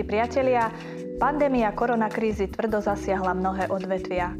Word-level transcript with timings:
Milí 0.00 0.16
priatelia, 0.16 0.72
pandémia 1.20 1.76
koronakrízy 1.76 2.48
tvrdo 2.48 2.80
zasiahla 2.80 3.36
mnohé 3.36 3.68
odvetvia. 3.68 4.32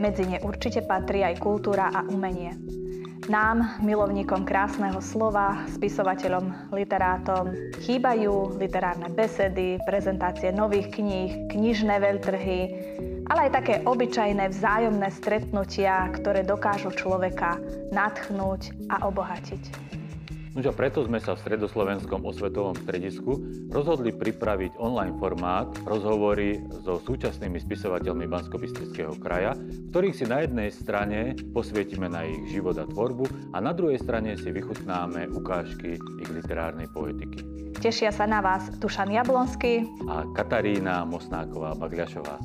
Medzi 0.00 0.24
ne 0.24 0.40
určite 0.40 0.80
patrí 0.88 1.20
aj 1.20 1.36
kultúra 1.36 1.92
a 1.92 2.00
umenie. 2.08 2.56
Nám, 3.28 3.76
milovníkom 3.84 4.48
krásneho 4.48 5.04
slova, 5.04 5.68
spisovateľom, 5.68 6.72
literátom, 6.72 7.52
chýbajú 7.84 8.56
literárne 8.56 9.12
besedy, 9.12 9.76
prezentácie 9.84 10.48
nových 10.48 10.88
kníh, 10.96 11.44
knižné 11.52 11.92
veľtrhy, 11.92 12.60
ale 13.28 13.40
aj 13.44 13.50
také 13.52 13.74
obyčajné 13.84 14.48
vzájomné 14.48 15.12
stretnutia, 15.12 16.08
ktoré 16.16 16.40
dokážu 16.40 16.88
človeka 16.88 17.60
nadchnúť 17.92 18.88
a 18.88 19.04
obohatiť. 19.12 19.92
No 20.52 20.60
a 20.60 20.68
preto 20.76 21.00
sme 21.00 21.16
sa 21.16 21.32
v 21.32 21.48
Stredoslovenskom 21.48 22.28
osvetovom 22.28 22.76
stredisku 22.76 23.40
rozhodli 23.72 24.12
pripraviť 24.12 24.76
online 24.76 25.16
formát 25.16 25.72
rozhovory 25.88 26.60
so 26.84 27.00
súčasnými 27.00 27.56
spisovateľmi 27.56 28.28
bansko 28.28 28.60
kraja, 29.16 29.56
ktorých 29.88 30.12
si 30.12 30.28
na 30.28 30.44
jednej 30.44 30.68
strane 30.68 31.32
posvietime 31.56 32.12
na 32.12 32.28
ich 32.28 32.52
život 32.52 32.76
a 32.76 32.84
tvorbu 32.84 33.56
a 33.56 33.64
na 33.64 33.72
druhej 33.72 33.96
strane 33.96 34.36
si 34.36 34.52
vychutnáme 34.52 35.32
ukážky 35.32 35.96
ich 35.96 36.28
literárnej 36.28 36.92
poetiky. 36.92 37.40
Tešia 37.80 38.12
sa 38.12 38.28
na 38.28 38.44
vás 38.44 38.68
Tušan 38.76 39.08
Jablonský 39.08 39.88
a 40.04 40.28
Katarína 40.36 41.08
Mosnáková-Bagľašová. 41.08 42.36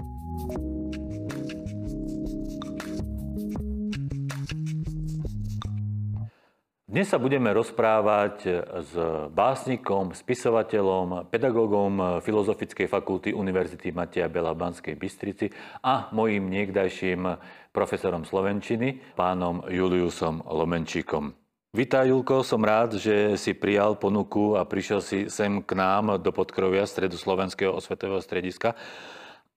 Dnes 6.97 7.13
sa 7.13 7.21
budeme 7.21 7.53
rozprávať 7.53 8.65
s 8.81 8.93
básnikom, 9.29 10.17
spisovateľom, 10.17 11.29
pedagógom 11.29 12.17
Filozofickej 12.25 12.89
fakulty 12.89 13.37
Univerzity 13.37 13.93
Matia 13.93 14.25
Bela 14.25 14.57
v 14.57 14.65
Banskej 14.65 14.97
Bystrici 14.97 15.45
a 15.85 16.09
mojím 16.09 16.49
niekdajším 16.49 17.37
profesorom 17.69 18.25
Slovenčiny, 18.25 19.13
pánom 19.13 19.61
Juliusom 19.69 20.41
Lomenčíkom. 20.41 21.37
Vítaj, 21.77 22.09
Julko, 22.09 22.41
som 22.41 22.65
rád, 22.65 22.97
že 22.97 23.37
si 23.37 23.53
prijal 23.53 24.01
ponuku 24.01 24.57
a 24.57 24.65
prišiel 24.65 24.97
si 24.97 25.29
sem 25.29 25.61
k 25.61 25.77
nám 25.77 26.17
do 26.17 26.33
podkrovia 26.33 26.81
Stredoslovenského 26.89 27.77
osvetového 27.77 28.25
strediska. 28.25 28.73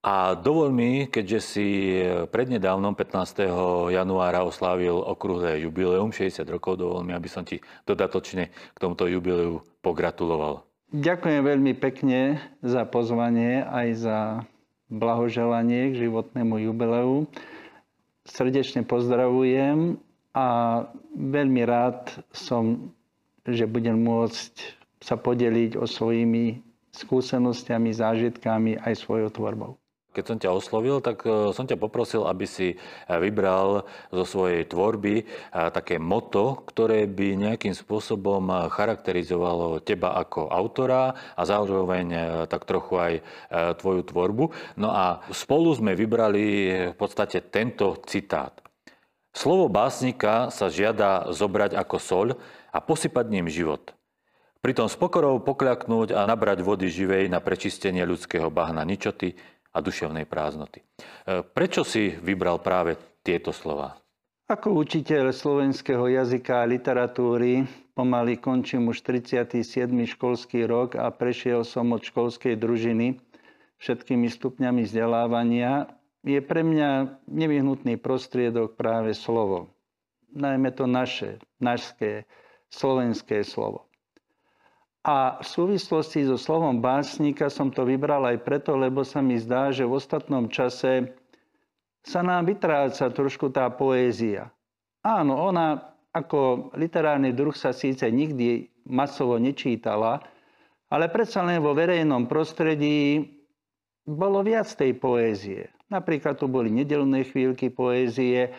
A 0.01 0.33
dovol 0.33 0.73
mi, 0.73 1.05
keďže 1.05 1.39
si 1.45 1.65
prednedávnom 2.33 2.97
15. 2.97 3.45
januára 3.93 4.41
oslávil 4.41 4.97
okrúhle 4.97 5.61
jubileum 5.61 6.09
60 6.09 6.41
rokov, 6.49 6.81
dovol 6.81 7.05
mi, 7.05 7.13
aby 7.13 7.29
som 7.29 7.45
ti 7.45 7.61
dodatočne 7.85 8.49
k 8.49 8.77
tomuto 8.81 9.05
jubileu 9.05 9.61
pogratuloval. 9.85 10.65
Ďakujem 10.89 11.41
veľmi 11.45 11.73
pekne 11.77 12.41
za 12.65 12.81
pozvanie 12.89 13.61
aj 13.61 13.87
za 14.01 14.19
blahoželanie 14.89 15.93
k 15.93 16.09
životnému 16.09 16.65
jubileu. 16.65 17.29
Srdečne 18.25 18.81
pozdravujem 18.81 20.01
a 20.33 20.47
veľmi 21.13 21.61
rád 21.61 22.09
som, 22.33 22.89
že 23.45 23.69
budem 23.69 24.01
môcť 24.01 24.81
sa 24.97 25.13
podeliť 25.13 25.77
o 25.77 25.85
svojimi 25.85 26.57
skúsenostiami, 26.89 27.93
zážitkami 27.93 28.81
aj 28.81 28.93
svojou 28.97 29.29
tvorbou. 29.29 29.77
Keď 30.11 30.23
som 30.27 30.37
ťa 30.37 30.51
oslovil, 30.51 30.99
tak 30.99 31.23
e, 31.23 31.55
som 31.55 31.63
ťa 31.63 31.79
poprosil, 31.79 32.27
aby 32.27 32.43
si 32.43 32.75
e, 32.75 32.77
vybral 33.07 33.87
zo 34.11 34.23
svojej 34.27 34.67
tvorby 34.67 35.23
e, 35.23 35.25
také 35.71 36.03
moto, 36.03 36.67
ktoré 36.67 37.07
by 37.07 37.39
nejakým 37.39 37.71
spôsobom 37.71 38.67
charakterizovalo 38.67 39.79
teba 39.79 40.19
ako 40.19 40.51
autora 40.51 41.15
a 41.39 41.41
zároveň 41.47 42.11
tak 42.51 42.67
trochu 42.67 42.93
aj 42.99 43.13
tvoju 43.79 44.01
tvorbu. 44.03 44.43
No 44.75 44.91
a 44.91 45.23
spolu 45.31 45.71
sme 45.71 45.95
vybrali 45.95 46.43
v 46.91 46.95
podstate 46.99 47.47
tento 47.47 48.03
citát. 48.03 48.51
Slovo 49.31 49.71
básnika 49.71 50.51
sa 50.51 50.67
žiada 50.67 51.31
zobrať 51.31 51.71
ako 51.79 51.97
soľ 51.97 52.27
a 52.75 52.83
posypať 52.83 53.25
ním 53.31 53.47
život. 53.47 53.95
Pritom 54.61 54.85
s 54.85 54.93
pokorou 54.93 55.41
pokľaknúť 55.41 56.13
a 56.13 56.29
nabrať 56.29 56.61
vody 56.61 56.85
živej 56.85 57.33
na 57.33 57.41
prečistenie 57.41 58.05
ľudského 58.05 58.53
bahna 58.53 58.85
ničoty, 58.85 59.33
a 59.71 59.77
duševnej 59.79 60.27
prázdnoty. 60.27 60.83
E, 60.83 60.85
prečo 61.41 61.87
si 61.87 62.11
vybral 62.19 62.59
práve 62.59 62.99
tieto 63.23 63.55
slova? 63.55 63.95
Ako 64.51 64.75
učiteľ 64.83 65.31
slovenského 65.31 66.11
jazyka 66.11 66.63
a 66.63 66.67
literatúry 66.67 67.63
pomaly 67.95 68.35
končím 68.35 68.91
už 68.91 68.99
37. 69.07 69.63
školský 70.15 70.67
rok 70.67 70.99
a 70.99 71.07
prešiel 71.07 71.63
som 71.63 71.95
od 71.95 72.03
školskej 72.03 72.59
družiny 72.59 73.15
všetkými 73.79 74.27
stupňami 74.27 74.83
vzdelávania. 74.83 75.87
Je 76.21 76.37
pre 76.43 76.61
mňa 76.61 77.23
nevyhnutný 77.31 77.97
prostriedok 77.97 78.77
práve 78.77 79.15
slovo. 79.17 79.71
Najmä 80.35 80.75
to 80.75 80.85
naše, 80.85 81.41
našské, 81.57 82.29
slovenské 82.67 83.43
slovo. 83.47 83.90
A 85.01 85.41
v 85.41 85.45
súvislosti 85.45 86.21
so 86.29 86.37
slovom 86.37 86.77
básnika 86.77 87.49
som 87.49 87.73
to 87.73 87.81
vybral 87.81 88.21
aj 88.29 88.45
preto, 88.45 88.77
lebo 88.77 89.01
sa 89.01 89.17
mi 89.17 89.33
zdá, 89.41 89.73
že 89.73 89.81
v 89.81 89.97
ostatnom 89.97 90.45
čase 90.45 91.17
sa 92.05 92.21
nám 92.21 92.45
vytráca 92.45 93.09
trošku 93.09 93.49
tá 93.49 93.65
poézia. 93.73 94.53
Áno, 95.01 95.41
ona 95.41 95.97
ako 96.13 96.69
literárny 96.77 97.33
druh 97.33 97.55
sa 97.57 97.73
síce 97.73 98.05
nikdy 98.13 98.69
masovo 98.85 99.41
nečítala, 99.41 100.21
ale 100.91 101.09
predsa 101.09 101.41
len 101.41 101.63
vo 101.65 101.73
verejnom 101.73 102.29
prostredí 102.29 103.25
bolo 104.05 104.45
viac 104.45 104.69
tej 104.69 104.97
poézie. 105.01 105.71
Napríklad 105.89 106.37
tu 106.37 106.45
boli 106.45 106.69
nedelné 106.69 107.25
chvíľky 107.25 107.73
poézie, 107.73 108.53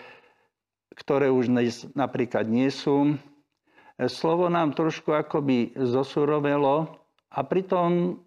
ktoré 0.99 1.31
už 1.31 1.49
napríklad 1.95 2.51
nie 2.51 2.67
sú 2.69 3.15
slovo 4.09 4.49
nám 4.49 4.73
trošku 4.73 5.13
akoby 5.13 5.75
zosurovelo 5.77 6.89
a 7.31 7.41
pritom 7.45 8.19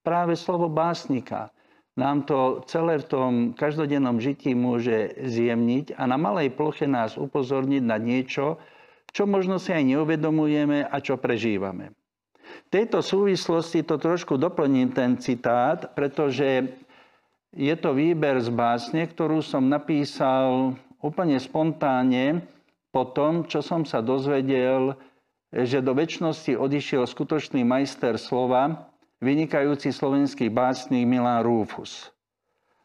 práve 0.00 0.34
slovo 0.38 0.70
básnika 0.72 1.52
nám 1.98 2.24
to 2.24 2.64
celé 2.70 3.02
v 3.02 3.06
tom 3.10 3.32
každodennom 3.52 4.22
žití 4.22 4.56
môže 4.56 5.12
zjemniť 5.20 5.98
a 5.98 6.08
na 6.08 6.16
malej 6.16 6.54
ploche 6.54 6.88
nás 6.88 7.20
upozorniť 7.20 7.82
na 7.84 8.00
niečo, 8.00 8.56
čo 9.10 9.26
možno 9.26 9.60
si 9.60 9.74
aj 9.74 9.84
neuvedomujeme 9.84 10.86
a 10.86 10.96
čo 11.02 11.18
prežívame. 11.20 11.92
V 12.40 12.68
tejto 12.70 13.02
súvislosti 13.02 13.82
to 13.82 13.98
trošku 13.98 14.38
doplním 14.38 14.94
ten 14.94 15.18
citát, 15.18 15.92
pretože 15.92 16.72
je 17.50 17.74
to 17.74 17.90
výber 17.92 18.38
z 18.38 18.48
básne, 18.54 19.04
ktorú 19.10 19.42
som 19.42 19.66
napísal 19.66 20.78
úplne 21.02 21.36
spontánne 21.42 22.46
po 22.94 23.10
tom, 23.10 23.46
čo 23.46 23.62
som 23.62 23.82
sa 23.82 23.98
dozvedel 23.98 24.94
že 25.50 25.82
do 25.82 25.92
väčšnosti 25.94 26.54
odišiel 26.54 27.06
skutočný 27.06 27.66
majster 27.66 28.14
slova, 28.16 28.90
vynikajúci 29.18 29.90
slovenský 29.90 30.48
básnik 30.48 31.04
Milan 31.06 31.42
Rúfus. 31.42 32.14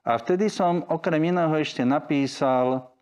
A 0.06 0.18
vtedy 0.18 0.50
som 0.50 0.86
okrem 0.86 1.34
iného 1.34 1.54
ešte 1.58 1.81
napísal 1.81 2.94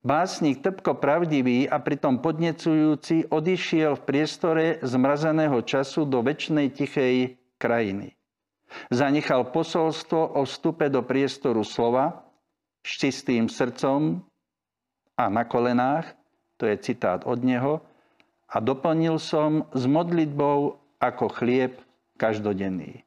Básnik 0.00 0.64
trpko 0.64 0.96
pravdivý 0.96 1.68
a 1.68 1.76
pritom 1.76 2.24
podnecujúci 2.24 3.28
odišiel 3.28 4.00
v 4.00 4.06
priestore 4.08 4.64
zmrazeného 4.80 5.60
času 5.60 6.08
do 6.08 6.24
väčšnej 6.24 6.72
tichej 6.72 7.36
krajiny. 7.60 8.16
Zanechal 8.88 9.52
posolstvo 9.52 10.40
o 10.40 10.48
vstupe 10.48 10.88
do 10.88 11.04
priestoru 11.04 11.60
slova 11.60 12.24
s 12.80 12.96
čistým 12.96 13.52
srdcom 13.52 14.24
a 15.20 15.24
na 15.28 15.44
kolenách, 15.44 16.16
to 16.56 16.64
je 16.64 16.80
citát 16.80 17.20
od 17.28 17.44
neho, 17.44 17.84
a 18.50 18.56
doplnil 18.58 19.22
som 19.22 19.64
s 19.70 19.86
modlitbou 19.86 20.76
ako 20.98 21.26
chlieb 21.30 21.78
každodenný. 22.18 23.06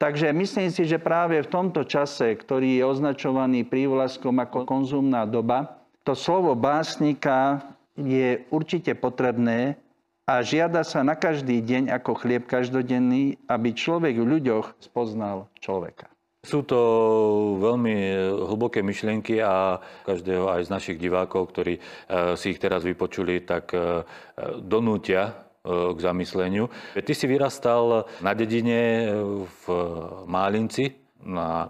Takže 0.00 0.32
myslím 0.32 0.72
si, 0.72 0.88
že 0.88 0.96
práve 0.96 1.36
v 1.44 1.52
tomto 1.52 1.84
čase, 1.84 2.32
ktorý 2.32 2.80
je 2.80 2.88
označovaný 2.88 3.68
prívlaskom 3.68 4.32
ako 4.40 4.64
konzumná 4.64 5.28
doba, 5.28 5.76
to 6.08 6.16
slovo 6.16 6.56
básnika 6.56 7.60
je 8.00 8.40
určite 8.48 8.96
potrebné 8.96 9.76
a 10.24 10.40
žiada 10.40 10.80
sa 10.88 11.04
na 11.04 11.12
každý 11.12 11.60
deň 11.60 11.92
ako 12.00 12.16
chlieb 12.16 12.48
každodenný, 12.48 13.36
aby 13.44 13.76
človek 13.76 14.16
v 14.16 14.40
ľuďoch 14.40 14.80
spoznal 14.80 15.52
človeka. 15.60 16.08
Sú 16.40 16.64
to 16.64 16.80
veľmi 17.60 18.16
hlboké 18.48 18.80
myšlienky 18.80 19.44
a 19.44 19.76
každého 20.08 20.48
aj 20.48 20.66
z 20.66 20.72
našich 20.72 20.96
divákov, 20.96 21.52
ktorí 21.52 21.76
e, 21.76 21.80
si 22.40 22.56
ich 22.56 22.62
teraz 22.62 22.80
vypočuli, 22.80 23.44
tak 23.44 23.76
e, 23.76 24.08
donútia 24.64 25.28
e, 25.28 25.32
k 25.92 25.98
zamysleniu. 26.00 26.72
Ty 26.96 27.12
si 27.12 27.28
vyrastal 27.28 28.08
na 28.24 28.32
dedine 28.32 29.12
v 29.44 29.64
Málinci, 30.24 30.96
na 31.20 31.68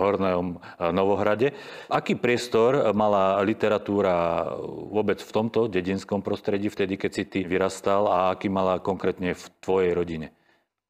Hornom 0.00 0.56
Novohrade. 0.80 1.52
Aký 1.92 2.16
priestor 2.16 2.96
mala 2.96 3.44
literatúra 3.44 4.48
vôbec 4.88 5.20
v 5.20 5.28
tomto 5.28 5.68
dedinskom 5.68 6.24
prostredí, 6.24 6.72
vtedy, 6.72 6.96
keď 6.96 7.10
si 7.12 7.28
ty 7.28 7.44
vyrastal 7.44 8.08
a 8.08 8.32
aký 8.32 8.48
mala 8.48 8.80
konkrétne 8.80 9.36
v 9.36 9.44
tvojej 9.60 9.92
rodine? 9.92 10.32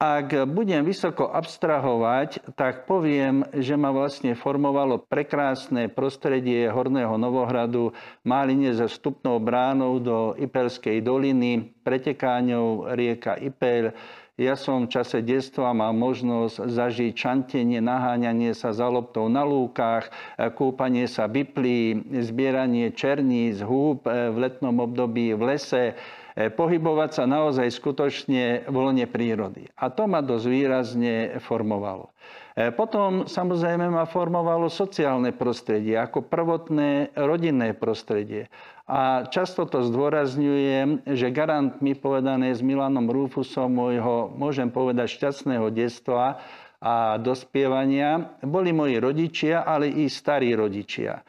Ak 0.03 0.35
budem 0.51 0.83
vysoko 0.83 1.31
abstrahovať, 1.31 2.59
tak 2.59 2.83
poviem, 2.91 3.47
že 3.55 3.79
ma 3.79 3.87
vlastne 3.87 4.35
formovalo 4.35 4.99
prekrásne 4.99 5.87
prostredie 5.87 6.67
Horného 6.67 7.15
Novohradu, 7.15 7.95
Máline 8.27 8.75
so 8.75 8.91
vstupnou 8.91 9.39
bránou 9.39 10.03
do 10.03 10.35
Ipelskej 10.35 10.99
doliny, 10.99 11.71
pretekáňou 11.87 12.91
rieka 12.99 13.39
Ipel. 13.39 13.95
Ja 14.35 14.59
som 14.59 14.91
v 14.91 14.91
čase 14.91 15.23
detstva 15.23 15.71
mal 15.71 15.95
možnosť 15.95 16.67
zažiť 16.67 17.15
čantenie, 17.15 17.79
naháňanie 17.79 18.51
sa 18.51 18.75
za 18.75 18.91
loptou 18.91 19.31
na 19.31 19.47
lúkach, 19.47 20.11
kúpanie 20.59 21.07
sa 21.07 21.31
vyplí, 21.31 22.11
zbieranie 22.27 22.91
černíc, 22.91 23.63
húb 23.63 24.03
v 24.03 24.35
letnom 24.35 24.83
období 24.83 25.31
v 25.31 25.55
lese, 25.55 25.95
pohybovať 26.33 27.09
sa 27.13 27.23
naozaj 27.29 27.69
skutočne 27.69 28.65
voľne 28.69 29.05
prírody. 29.05 29.69
A 29.77 29.93
to 29.93 30.09
ma 30.09 30.25
dosť 30.25 30.45
výrazne 30.49 31.15
formovalo. 31.37 32.09
E, 32.53 32.69
potom 32.73 33.25
samozrejme 33.29 33.89
ma 33.89 34.05
formovalo 34.09 34.69
sociálne 34.69 35.33
prostredie, 35.33 35.97
ako 35.97 36.25
prvotné 36.25 37.13
rodinné 37.17 37.77
prostredie. 37.77 38.49
A 38.89 39.29
často 39.29 39.63
to 39.63 39.85
zdôrazňujem, 39.85 41.07
že 41.07 41.33
garantmi 41.33 41.95
povedané 41.95 42.51
s 42.51 42.59
Milanom 42.59 43.07
Rúfusom 43.07 43.71
môjho, 43.71 44.33
môžem 44.35 44.67
povedať, 44.67 45.17
šťastného 45.17 45.71
detstva 45.71 46.43
a 46.83 47.15
dospievania 47.15 48.37
boli 48.43 48.75
moji 48.75 48.99
rodičia, 48.99 49.63
ale 49.63 49.87
i 49.87 50.11
starí 50.11 50.51
rodičia. 50.51 51.23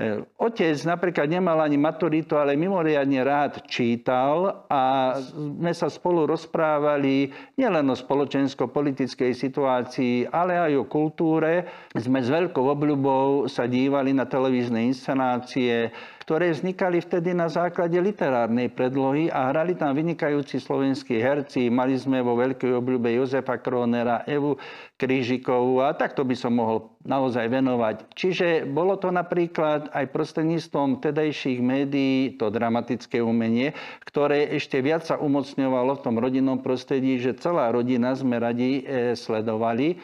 E, 0.00 0.24
otec 0.40 0.80
napríklad 0.88 1.28
nemal 1.28 1.60
ani 1.60 1.76
maturitu, 1.76 2.40
ale 2.40 2.56
mimoriadne 2.56 3.20
rád 3.20 3.68
čítal 3.68 4.64
a 4.72 5.12
sme 5.20 5.76
sa 5.76 5.92
spolu 5.92 6.24
rozprávali 6.24 7.28
nielen 7.60 7.84
o 7.84 7.92
spoločensko-politickej 7.92 9.36
situácii, 9.36 10.32
ale 10.32 10.56
aj 10.56 10.72
o 10.80 10.88
kultúre. 10.88 11.68
Sme 11.92 12.24
s 12.24 12.32
veľkou 12.32 12.64
obľubou 12.64 13.44
sa 13.44 13.68
dívali 13.68 14.16
na 14.16 14.24
televízne 14.24 14.88
inscenácie, 14.88 15.92
ktoré 16.20 16.52
vznikali 16.52 17.00
vtedy 17.00 17.32
na 17.32 17.48
základe 17.48 17.96
literárnej 17.96 18.68
predlohy 18.68 19.32
a 19.32 19.48
hrali 19.48 19.72
tam 19.72 19.96
vynikajúci 19.96 20.60
slovenskí 20.60 21.16
herci. 21.16 21.72
Mali 21.72 21.96
sme 21.96 22.20
vo 22.20 22.36
veľkej 22.36 22.76
obľúbe 22.76 23.08
Jozefa 23.16 23.56
Kronera, 23.58 24.22
Evu 24.28 24.60
Krížikovú 25.00 25.80
a 25.80 25.96
takto 25.96 26.22
by 26.28 26.36
som 26.36 26.60
mohol 26.60 26.92
naozaj 27.08 27.48
venovať. 27.48 28.12
Čiže 28.12 28.68
bolo 28.68 29.00
to 29.00 29.08
napríklad 29.08 29.88
aj 29.96 30.12
prostredníctvom 30.12 31.00
tedajších 31.00 31.64
médií 31.64 32.36
to 32.36 32.52
dramatické 32.52 33.24
umenie, 33.24 33.72
ktoré 34.04 34.52
ešte 34.52 34.84
viac 34.84 35.08
sa 35.08 35.16
umocňovalo 35.16 35.96
v 35.96 36.04
tom 36.04 36.20
rodinnom 36.20 36.60
prostredí, 36.60 37.16
že 37.16 37.40
celá 37.40 37.72
rodina 37.72 38.12
sme 38.12 38.36
radi 38.36 38.84
e, 38.84 39.16
sledovali. 39.16 39.96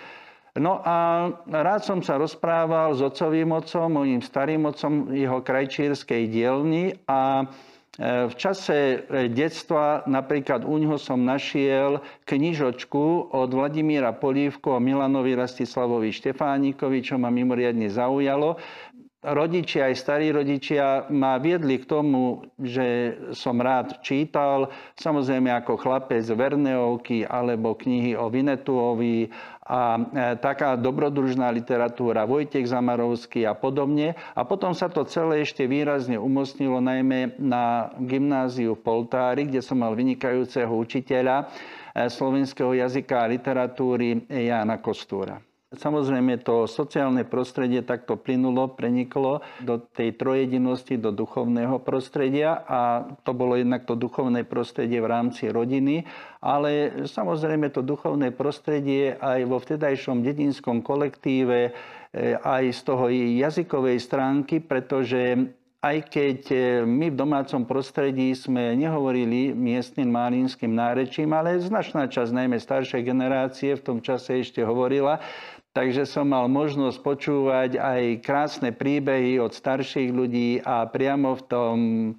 No 0.57 0.81
a 0.81 1.29
rád 1.45 1.85
som 1.85 2.01
sa 2.01 2.17
rozprával 2.17 2.97
s 2.97 3.05
otcovým 3.05 3.53
otcom, 3.53 3.93
mojim 3.93 4.25
starým 4.25 4.65
otcom 4.65 5.13
jeho 5.13 5.45
krajčírskej 5.45 6.33
dielni 6.33 6.97
a 7.05 7.45
e, 7.45 8.25
v 8.25 8.35
čase 8.41 9.05
e, 9.05 9.29
detstva 9.29 10.09
napríklad 10.09 10.65
u 10.65 10.81
neho 10.81 10.97
som 10.97 11.21
našiel 11.29 12.01
knižočku 12.25 13.37
od 13.37 13.51
Vladimíra 13.53 14.17
Polívku 14.17 14.73
o 14.73 14.81
Milanovi 14.81 15.37
Rastislavovi 15.37 16.09
Štefánikovi, 16.09 17.05
čo 17.05 17.21
ma 17.21 17.29
mimoriadne 17.29 17.93
zaujalo 17.93 18.57
rodičia, 19.33 19.91
aj 19.91 19.97
starí 19.99 20.31
rodičia 20.31 21.11
ma 21.11 21.41
viedli 21.43 21.83
k 21.83 21.89
tomu, 21.89 22.47
že 22.61 23.19
som 23.35 23.59
rád 23.59 23.99
čítal, 24.05 24.71
samozrejme 24.95 25.51
ako 25.51 25.75
chlapec 25.81 26.23
Verneovky 26.23 27.27
alebo 27.27 27.75
knihy 27.75 28.15
o 28.15 28.31
Vinetuovi 28.31 29.27
a 29.67 29.99
e, 29.99 30.01
taká 30.39 30.79
dobrodružná 30.79 31.51
literatúra 31.51 32.23
Vojtech 32.23 32.71
Zamarovský 32.71 33.43
a 33.51 33.59
podobne. 33.59 34.15
A 34.39 34.47
potom 34.47 34.71
sa 34.71 34.87
to 34.87 35.03
celé 35.03 35.43
ešte 35.43 35.67
výrazne 35.67 36.15
umocnilo 36.15 36.79
najmä 36.79 37.35
na 37.43 37.91
gymnáziu 37.99 38.79
v 38.79 38.85
Poltári, 38.87 39.51
kde 39.51 39.59
som 39.59 39.83
mal 39.83 39.99
vynikajúceho 39.99 40.71
učiteľa 40.71 41.37
e, 41.43 42.07
slovenského 42.07 42.79
jazyka 42.79 43.27
a 43.27 43.31
literatúry 43.31 44.23
Jana 44.31 44.79
Kostúra. 44.79 45.43
Samozrejme 45.77 46.41
to 46.41 46.65
sociálne 46.65 47.23
prostredie 47.29 47.85
takto 47.85 48.17
plynulo, 48.17 48.73
preniklo 48.73 49.45
do 49.61 49.79
tej 49.79 50.17
trojedinosti, 50.17 50.97
do 50.97 51.13
duchovného 51.13 51.79
prostredia 51.85 52.65
a 52.65 53.05
to 53.23 53.37
bolo 53.37 53.55
jednak 53.55 53.85
to 53.85 53.95
duchovné 53.95 54.49
prostredie 54.49 54.99
v 54.99 55.11
rámci 55.11 55.53
rodiny, 55.53 56.09
ale 56.41 57.05
samozrejme 57.05 57.69
to 57.71 57.85
duchovné 57.85 58.33
prostredie 58.33 59.15
aj 59.21 59.41
vo 59.45 59.61
vtedajšom 59.61 60.25
dedinskom 60.25 60.81
kolektíve, 60.81 61.59
e, 61.69 61.71
aj 62.41 62.65
z 62.73 62.81
toho 62.83 63.07
jazykovej 63.13 63.99
stránky, 64.01 64.65
pretože 64.65 65.53
aj 65.87 65.99
keď 66.11 66.41
e, 66.51 66.59
my 66.83 67.13
v 67.13 67.19
domácom 67.19 67.63
prostredí 67.69 68.35
sme 68.35 68.75
nehovorili 68.75 69.55
miestnym 69.55 70.11
málínskym 70.11 70.73
nárečím, 70.73 71.31
ale 71.31 71.63
značná 71.63 72.11
časť, 72.11 72.33
najmä 72.35 72.59
staršej 72.59 73.03
generácie 73.07 73.79
v 73.79 73.85
tom 73.85 73.99
čase 74.03 74.43
ešte 74.43 74.65
hovorila, 74.67 75.23
Takže 75.77 76.09
som 76.09 76.33
mal 76.33 76.49
možnosť 76.49 76.99
počúvať 77.05 77.71
aj 77.77 78.25
krásne 78.25 78.73
príbehy 78.73 79.37
od 79.37 79.53
starších 79.53 80.09
ľudí 80.09 80.65
a 80.65 80.89
priamo 80.89 81.37
v 81.37 81.43
tom 81.45 81.77
e, 81.77 82.11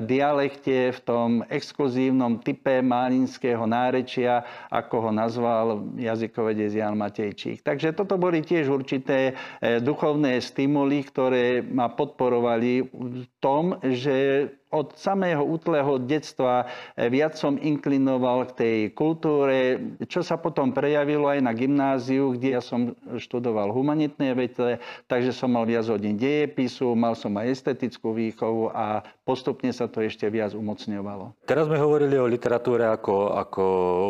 dialekte, 0.00 0.96
v 0.96 1.00
tom 1.04 1.30
exkluzívnom 1.44 2.40
type 2.40 2.80
málinského 2.80 3.68
nárečia, 3.68 4.48
ako 4.72 4.96
ho 4.96 5.10
nazval 5.12 5.92
jazykovedec 6.00 6.72
Jan 6.72 6.96
Matejčík. 6.96 7.60
Takže 7.60 7.92
toto 7.92 8.16
boli 8.16 8.40
tiež 8.40 8.72
určité 8.72 9.36
e, 9.60 9.76
duchovné 9.84 10.40
stimuly, 10.40 11.04
ktoré 11.04 11.60
ma 11.60 11.92
podporovali 11.92 12.80
v 12.96 13.28
tom, 13.44 13.76
že 13.84 14.48
od 14.76 14.92
samého 15.00 15.40
útleho 15.40 15.96
detstva 15.96 16.68
eh, 16.92 17.08
viac 17.08 17.40
som 17.40 17.56
inklinoval 17.56 18.52
k 18.52 18.56
tej 18.56 18.78
kultúre, 18.92 19.80
čo 20.04 20.20
sa 20.20 20.36
potom 20.36 20.76
prejavilo 20.76 21.32
aj 21.32 21.40
na 21.40 21.52
gymnáziu, 21.56 22.36
kde 22.36 22.58
ja 22.58 22.62
som 22.62 22.92
študoval 23.16 23.72
humanitné 23.72 24.36
vete, 24.36 24.82
takže 25.08 25.32
som 25.32 25.56
mal 25.56 25.64
viac 25.64 25.88
hodín 25.88 26.20
dejepisu, 26.20 26.92
mal 26.92 27.16
som 27.16 27.32
aj 27.40 27.56
estetickú 27.56 28.12
výchovu 28.12 28.68
a 28.70 29.00
postupne 29.24 29.72
sa 29.72 29.88
to 29.88 30.04
ešte 30.04 30.28
viac 30.28 30.52
umocňovalo. 30.54 31.46
Teraz 31.48 31.66
sme 31.66 31.80
hovorili 31.80 32.14
o 32.20 32.28
literatúre 32.28 32.86
ako, 32.86 33.34
ako 33.34 33.62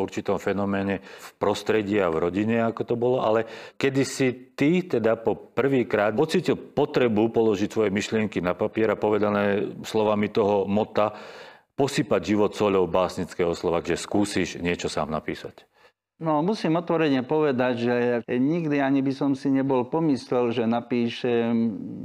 určitom 0.03 0.37
fenoméne 0.37 1.01
v 1.01 1.29
prostredí 1.39 1.97
a 2.03 2.13
v 2.13 2.29
rodine, 2.29 2.61
ako 2.65 2.83
to 2.83 2.95
bolo, 2.99 3.23
ale 3.23 3.47
kedy 3.79 4.03
si 4.05 4.29
ty 4.57 4.89
teda 4.89 5.21
po 5.21 5.37
prvýkrát 5.37 6.17
pocítil 6.17 6.57
potrebu 6.57 7.29
položiť 7.29 7.69
svoje 7.69 7.91
myšlienky 7.93 8.41
na 8.41 8.57
papier 8.57 8.89
a 8.89 8.97
povedané 8.97 9.77
slovami 9.85 10.33
toho 10.33 10.56
mota 10.65 11.13
posypať 11.77 12.21
život 12.25 12.57
soľou 12.57 12.89
básnického 12.89 13.53
slova, 13.53 13.85
že 13.85 14.01
skúsiš 14.01 14.57
niečo 14.65 14.89
sám 14.89 15.13
napísať? 15.13 15.69
No, 16.17 16.41
musím 16.41 16.81
otvorene 16.81 17.21
povedať, 17.29 17.75
že 17.77 17.95
nikdy 18.25 18.81
ani 18.81 19.05
by 19.05 19.13
som 19.13 19.37
si 19.37 19.53
nebol 19.53 19.85
pomyslel, 19.85 20.49
že 20.49 20.65
napíšem 20.65 21.53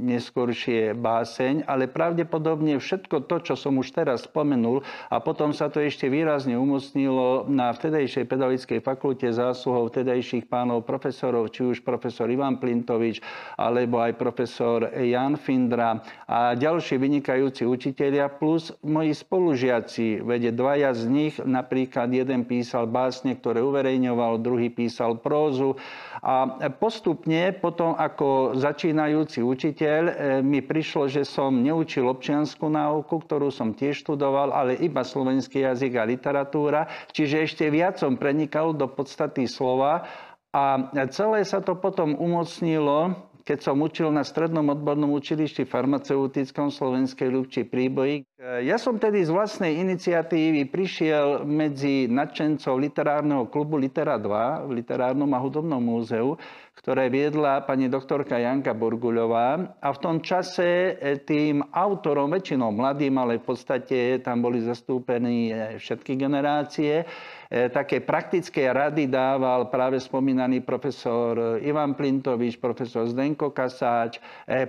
neskoršie 0.04 0.92
báseň, 0.92 1.64
ale 1.64 1.88
pravdepodobne 1.88 2.76
všetko 2.76 3.24
to, 3.24 3.40
čo 3.40 3.54
som 3.56 3.80
už 3.80 3.88
teraz 3.88 4.28
spomenul, 4.28 4.84
a 5.08 5.16
potom 5.16 5.56
sa 5.56 5.72
to 5.72 5.80
ešte 5.80 6.12
výrazne 6.12 6.60
umocnilo 6.60 7.48
na 7.48 7.72
vtedajšej 7.72 8.28
pedagogickej 8.28 8.84
fakulte 8.84 9.32
zásluhov 9.32 9.88
vtedajších 9.88 10.44
pánov 10.44 10.84
profesorov, 10.84 11.48
či 11.48 11.72
už 11.72 11.80
profesor 11.80 12.28
Ivan 12.28 12.60
Plintovič, 12.60 13.24
alebo 13.56 13.96
aj 13.96 14.20
profesor 14.20 14.92
Jan 14.92 15.40
Findra 15.40 16.04
a 16.28 16.52
ďalší 16.52 17.00
vynikajúci 17.00 17.64
učitelia, 17.64 18.28
plus 18.28 18.76
moji 18.84 19.16
spolužiaci, 19.16 20.20
vede 20.20 20.52
dvaja 20.52 20.92
z 20.92 21.08
nich, 21.08 21.34
napríklad 21.40 22.12
jeden 22.12 22.44
písal 22.44 22.84
básne, 22.84 23.40
ktoré 23.40 23.64
uverejnil 23.64 24.00
zverejňoval, 24.02 24.42
druhý 24.42 24.68
písal 24.74 25.22
prózu. 25.22 25.78
A 26.22 26.50
postupne, 26.74 27.54
potom 27.54 27.94
ako 27.94 28.58
začínajúci 28.58 29.42
učiteľ, 29.42 30.02
e, 30.06 30.14
mi 30.42 30.58
prišlo, 30.58 31.06
že 31.06 31.22
som 31.22 31.54
neučil 31.62 32.06
občianskú 32.10 32.66
náuku, 32.66 33.14
ktorú 33.22 33.50
som 33.54 33.74
tiež 33.74 34.02
študoval, 34.02 34.50
ale 34.50 34.78
iba 34.82 35.06
slovenský 35.06 35.62
jazyk 35.62 35.98
a 35.98 36.06
literatúra. 36.06 36.90
Čiže 37.14 37.36
ešte 37.46 37.64
viac 37.70 37.98
som 37.98 38.18
prenikal 38.18 38.74
do 38.74 38.90
podstaty 38.90 39.46
slova 39.46 40.06
a 40.52 40.84
celé 41.08 41.48
sa 41.48 41.64
to 41.64 41.78
potom 41.78 42.12
umocnilo 42.18 43.16
keď 43.42 43.58
som 43.60 43.82
učil 43.82 44.08
na 44.14 44.22
strednom 44.22 44.70
odbornom 44.70 45.10
učilišti 45.14 45.66
farmaceutickom 45.66 46.70
Slovenskej 46.70 47.28
ľubči 47.28 47.66
príboji, 47.66 48.22
Ja 48.42 48.74
som 48.74 48.98
tedy 48.98 49.22
z 49.22 49.30
vlastnej 49.30 49.78
iniciatívy 49.86 50.66
prišiel 50.66 51.46
medzi 51.46 52.10
nadšencov 52.10 52.74
literárneho 52.74 53.46
klubu 53.46 53.78
Litera 53.78 54.18
2 54.18 54.66
v 54.66 54.82
Literárnom 54.82 55.30
a 55.30 55.38
hudobnom 55.38 55.78
múzeu, 55.78 56.34
ktoré 56.74 57.06
viedla 57.06 57.62
pani 57.62 57.86
doktorka 57.86 58.42
Janka 58.42 58.74
Borguľová. 58.74 59.78
A 59.78 59.88
v 59.94 59.98
tom 60.02 60.18
čase 60.26 60.98
e, 60.98 61.22
tým 61.22 61.62
autorom, 61.70 62.34
väčšinou 62.34 62.74
mladým, 62.74 63.14
ale 63.14 63.38
v 63.38 63.46
podstate 63.46 64.18
tam 64.26 64.42
boli 64.42 64.58
zastúpení 64.58 65.54
e, 65.54 65.78
všetky 65.78 66.18
generácie, 66.18 67.06
také 67.52 68.00
praktické 68.00 68.72
rady 68.72 69.12
dával 69.12 69.68
práve 69.68 70.00
spomínaný 70.00 70.64
profesor 70.64 71.60
Ivan 71.60 71.92
Plintovič, 71.92 72.56
profesor 72.56 73.04
Zdenko 73.04 73.52
Kasáč, 73.52 74.16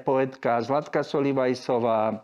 poetka 0.03 0.59
Zlatka 0.59 0.99
Solivajsová, 0.99 2.19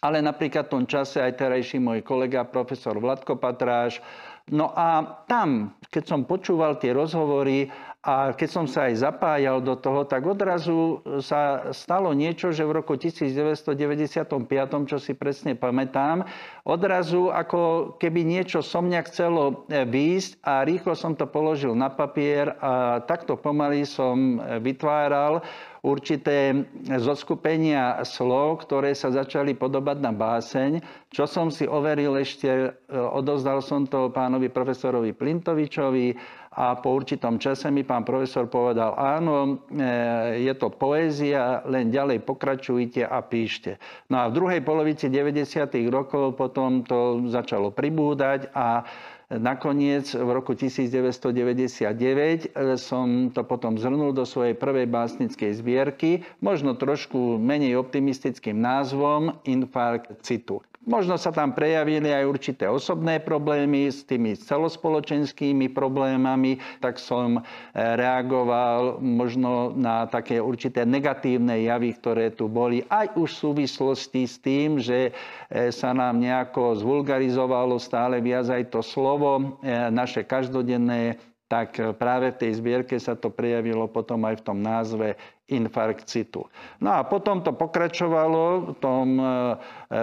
ale 0.00 0.24
napríklad 0.24 0.72
v 0.72 0.72
tom 0.80 0.84
čase 0.88 1.20
aj 1.20 1.36
terajší 1.36 1.76
môj 1.76 2.00
kolega 2.00 2.48
profesor 2.48 2.96
Vladko 2.96 3.36
Patráš. 3.36 4.00
No 4.48 4.72
a 4.72 5.02
tam, 5.28 5.76
keď 5.92 6.04
som 6.08 6.24
počúval 6.24 6.80
tie 6.80 6.96
rozhovory 6.96 7.68
a 8.06 8.30
keď 8.38 8.48
som 8.48 8.66
sa 8.70 8.86
aj 8.86 9.02
zapájal 9.02 9.58
do 9.58 9.74
toho, 9.74 10.06
tak 10.06 10.22
odrazu 10.22 11.02
sa 11.18 11.74
stalo 11.74 12.14
niečo, 12.14 12.54
že 12.54 12.62
v 12.62 12.78
roku 12.78 12.94
1995, 12.94 14.46
čo 14.86 14.96
si 15.02 15.18
presne 15.18 15.58
pamätám, 15.58 16.22
odrazu 16.62 17.34
ako 17.34 17.94
keby 17.98 18.22
niečo 18.22 18.62
so 18.62 18.78
mňa 18.78 19.00
chcelo 19.10 19.66
e, 19.66 19.82
výjsť 19.82 20.38
a 20.46 20.62
rýchlo 20.62 20.94
som 20.94 21.18
to 21.18 21.26
položil 21.26 21.74
na 21.74 21.90
papier 21.90 22.54
a 22.62 23.02
takto 23.02 23.34
pomaly 23.34 23.82
som 23.82 24.38
e, 24.38 24.62
vytváral 24.62 25.42
určité 25.82 26.66
zoskupenia 26.98 28.02
slov, 28.02 28.66
ktoré 28.66 28.94
sa 28.94 29.10
začali 29.10 29.54
podobať 29.54 29.96
na 30.02 30.10
báseň, 30.10 30.82
čo 31.10 31.30
som 31.30 31.50
si 31.50 31.66
overil 31.66 32.18
ešte, 32.22 32.50
e, 32.50 32.68
odozdal 32.94 33.58
som 33.66 33.82
to 33.82 34.14
pánovi 34.14 34.46
profesorovi 34.46 35.10
Plintovičovi 35.10 36.14
a 36.56 36.72
po 36.80 36.96
určitom 36.96 37.36
čase 37.36 37.68
mi 37.68 37.84
pán 37.84 38.00
profesor 38.00 38.48
povedal, 38.48 38.96
áno, 38.96 39.60
e, 39.68 40.40
je 40.40 40.54
to 40.56 40.72
poézia, 40.72 41.60
len 41.68 41.92
ďalej 41.92 42.24
pokračujte 42.24 43.04
a 43.04 43.20
píšte. 43.20 43.76
No 44.08 44.24
a 44.24 44.32
v 44.32 44.40
druhej 44.40 44.60
polovici 44.64 45.12
90. 45.12 45.68
rokov 45.92 46.32
potom 46.40 46.80
to 46.80 47.28
začalo 47.28 47.68
pribúdať 47.68 48.48
a 48.56 48.88
Nakoniec 49.26 50.14
v 50.14 50.28
roku 50.30 50.54
1999 50.54 51.82
e, 51.82 52.78
som 52.78 53.34
to 53.34 53.42
potom 53.42 53.74
zhrnul 53.74 54.14
do 54.14 54.22
svojej 54.22 54.54
prvej 54.54 54.86
básnickej 54.86 55.50
zbierky, 55.50 56.22
možno 56.38 56.78
trošku 56.78 57.34
menej 57.34 57.74
optimistickým 57.74 58.54
názvom 58.54 59.34
Infarkt 59.42 60.22
citu. 60.22 60.62
Možno 60.86 61.18
sa 61.18 61.34
tam 61.34 61.50
prejavili 61.50 62.14
aj 62.14 62.30
určité 62.30 62.70
osobné 62.70 63.18
problémy 63.18 63.90
s 63.90 64.06
tými 64.06 64.38
celospoločenskými 64.38 65.66
problémami, 65.74 66.62
tak 66.78 67.02
som 67.02 67.38
e, 67.38 67.40
reagoval 67.74 69.02
možno 69.02 69.74
na 69.74 70.06
také 70.06 70.38
určité 70.38 70.86
negatívne 70.86 71.58
javy, 71.66 71.90
ktoré 71.98 72.30
tu 72.30 72.46
boli, 72.46 72.86
aj 72.86 73.18
už 73.18 73.34
v 73.34 73.42
súvislosti 73.50 74.22
s 74.30 74.38
tým, 74.38 74.78
že 74.78 75.10
e, 75.10 75.74
sa 75.74 75.90
nám 75.90 76.22
nejako 76.22 76.78
zvulgarizovalo 76.78 77.82
stále 77.82 78.22
viac 78.22 78.46
aj 78.46 78.70
to 78.70 78.78
slovo, 78.78 79.58
e, 79.66 79.90
naše 79.90 80.22
každodenné 80.22 81.18
tak 81.46 81.78
práve 81.98 82.34
v 82.34 82.40
tej 82.42 82.58
zbierke 82.58 82.98
sa 82.98 83.14
to 83.14 83.30
prejavilo 83.30 83.86
potom 83.86 84.18
aj 84.26 84.42
v 84.42 84.44
tom 84.50 84.58
názve 84.58 85.14
infarkcitu. 85.46 86.50
No 86.82 86.90
a 86.98 87.06
potom 87.06 87.38
to 87.38 87.54
pokračovalo 87.54 88.44
v 88.66 88.70
tom 88.82 89.08
e, 89.14 89.24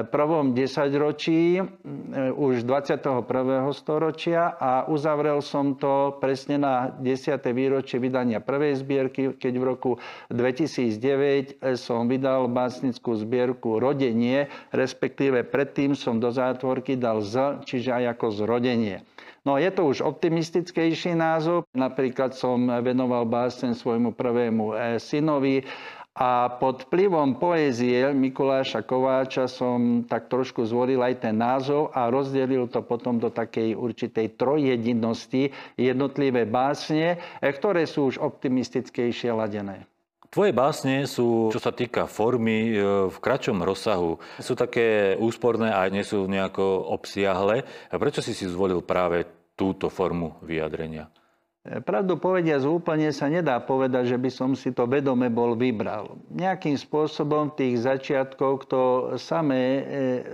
prvom 0.07 0.55
desaťročí 0.55 1.59
e, 1.59 1.63
už 2.31 2.63
21. 2.63 3.27
storočia 3.75 4.55
a 4.55 4.88
uzavrel 4.88 5.43
som 5.43 5.75
to 5.75 6.15
presne 6.23 6.63
na 6.63 6.95
10. 6.95 7.43
výročie 7.51 8.00
vydania 8.00 8.39
prvej 8.39 8.79
zbierky, 8.79 9.35
keď 9.35 9.53
v 9.59 9.63
roku 9.67 9.91
2009 10.31 11.59
som 11.75 12.07
vydal 12.07 12.47
básnickú 12.47 13.12
zbierku 13.19 13.83
Rodenie, 13.83 14.47
respektíve 14.71 15.43
predtým 15.43 15.91
som 15.91 16.23
do 16.23 16.31
zátvorky 16.31 16.95
dal 16.95 17.19
Z, 17.19 17.67
čiže 17.67 17.91
aj 17.91 18.15
ako 18.15 18.25
zrodenie. 18.31 19.03
No 19.43 19.59
je 19.59 19.67
to 19.75 19.91
už 19.91 20.00
optimistickejší 20.07 21.19
názov. 21.19 21.67
Napríklad 21.75 22.31
som 22.31 22.63
venoval 22.79 23.27
básen 23.27 23.75
svojmu 23.75 24.15
prvému 24.15 24.71
e, 24.71 24.95
synovi 25.33 25.65
a 26.13 26.45
pod 26.61 26.85
vplyvom 26.85 27.41
poézie 27.41 28.13
Mikuláša 28.13 28.85
Kováča 28.85 29.49
som 29.49 30.05
tak 30.05 30.29
trošku 30.29 30.61
zvolil 30.61 31.01
aj 31.01 31.25
ten 31.25 31.33
názov 31.33 31.89
a 31.89 32.05
rozdelil 32.05 32.69
to 32.69 32.85
potom 32.85 33.17
do 33.17 33.33
takej 33.33 33.73
určitej 33.73 34.37
trojjedinnosti 34.37 35.49
jednotlivé 35.73 36.45
básne, 36.45 37.17
e, 37.41 37.49
ktoré 37.49 37.89
sú 37.89 38.13
už 38.13 38.21
optimistickejšie 38.21 39.33
ladené. 39.33 39.89
Tvoje 40.29 40.53
básne 40.53 41.09
sú, 41.09 41.49
čo 41.49 41.57
sa 41.57 41.73
týka 41.73 42.05
formy, 42.05 42.77
e, 42.77 43.09
v 43.09 43.17
kratšom 43.17 43.65
rozsahu. 43.65 44.21
Sú 44.37 44.53
také 44.53 45.17
úsporné 45.17 45.73
a 45.73 45.81
nie 45.89 46.05
sú 46.05 46.29
nejako 46.29 46.93
obsiahle. 46.93 47.65
A 47.89 47.97
prečo 47.97 48.21
si 48.21 48.37
si 48.37 48.45
zvolil 48.45 48.85
práve 48.85 49.25
túto 49.57 49.89
formu 49.89 50.37
vyjadrenia? 50.45 51.09
Pravdu 51.63 52.20
povediac 52.20 52.60
úplne 52.67 53.08
sa 53.15 53.32
nedá 53.32 53.55
povedať, 53.55 54.12
že 54.12 54.17
by 54.20 54.27
som 54.27 54.51
si 54.51 54.75
to 54.75 54.84
vedome 54.84 55.32
bol 55.32 55.55
vybral. 55.55 56.20
Nejakým 56.27 56.75
spôsobom 56.75 57.55
tých 57.55 57.88
začiatkov 57.88 58.67
to 58.67 59.15
samé 59.15 59.63
e, 59.63 59.84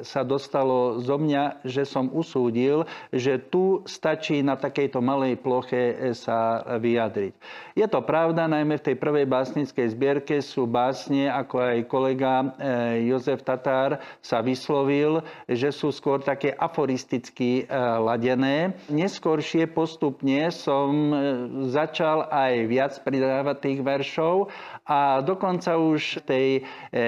sa 0.01 0.25
dostalo 0.25 0.97
zo 0.97 1.21
mňa, 1.21 1.61
že 1.61 1.85
som 1.85 2.09
usúdil, 2.09 2.81
že 3.13 3.37
tu 3.37 3.85
stačí 3.85 4.41
na 4.41 4.57
takejto 4.57 5.05
malej 5.05 5.37
ploche 5.37 5.93
e, 5.93 6.17
sa 6.17 6.65
vyjadriť. 6.81 7.37
Je 7.77 7.85
to 7.85 8.01
pravda, 8.01 8.49
najmä 8.49 8.81
v 8.81 8.89
tej 8.89 8.95
prvej 8.97 9.29
básnickej 9.29 9.85
zbierke 9.93 10.41
sú 10.41 10.65
básne, 10.65 11.29
ako 11.29 11.61
aj 11.61 11.77
kolega 11.85 12.41
e, 12.41 13.05
Jozef 13.05 13.45
Tatár 13.45 14.01
sa 14.17 14.41
vyslovil, 14.41 15.21
že 15.45 15.69
sú 15.69 15.93
skôr 15.93 16.25
také 16.25 16.57
aforisticky 16.57 17.69
ladené. 18.01 18.73
Neskôršie 18.89 19.69
postupne 19.69 20.49
som 20.49 21.18
začal 21.69 22.27
aj 22.29 22.53
viac 22.69 22.93
pridávať 23.01 23.57
tých 23.59 23.79
veršov 23.81 24.49
a 24.85 25.21
dokonca 25.21 25.77
už 25.77 26.21
v 26.21 26.23
tej 26.25 26.47
e, 26.57 26.61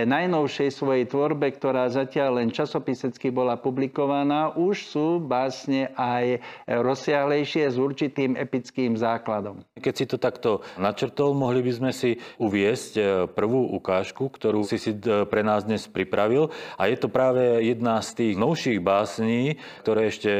najnovšej 0.05 0.69
svojej 0.69 1.05
tvorbe, 1.09 1.49
ktorá 1.53 1.89
zatiaľ 1.89 2.43
len 2.43 2.49
časopisecky 2.53 3.33
bola 3.33 3.57
publikovaná, 3.57 4.53
už 4.53 4.85
sú 4.85 5.07
básne 5.21 5.89
aj 5.97 6.41
rozsiahlejšie 6.67 7.69
s 7.71 7.77
určitým 7.79 8.37
epickým 8.37 8.97
základom. 8.97 9.65
Keď 9.77 9.93
si 9.93 10.05
to 10.05 10.21
takto 10.21 10.61
načrtol, 10.77 11.33
mohli 11.33 11.65
by 11.65 11.71
sme 11.73 11.91
si 11.93 12.17
uviesť 12.37 12.93
e, 12.97 13.03
prvú 13.31 13.73
ukážku, 13.77 14.29
ktorú 14.29 14.61
si 14.65 14.77
si 14.77 14.93
e, 14.93 15.25
pre 15.25 15.41
nás 15.41 15.65
dnes 15.65 15.89
pripravil. 15.89 16.53
A 16.77 16.89
je 16.91 16.97
to 16.99 17.09
práve 17.09 17.65
jedna 17.65 17.97
z 18.01 18.09
tých 18.13 18.35
novších 18.37 18.79
básní, 18.81 19.57
ktoré 19.81 20.09
ešte 20.09 20.31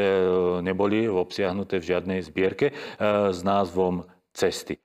neboli 0.62 1.10
obsiahnuté 1.10 1.82
v 1.82 1.88
žiadnej 1.96 2.20
zbierke 2.26 2.74
názvom 3.42 3.61
Cesty. 4.32 4.80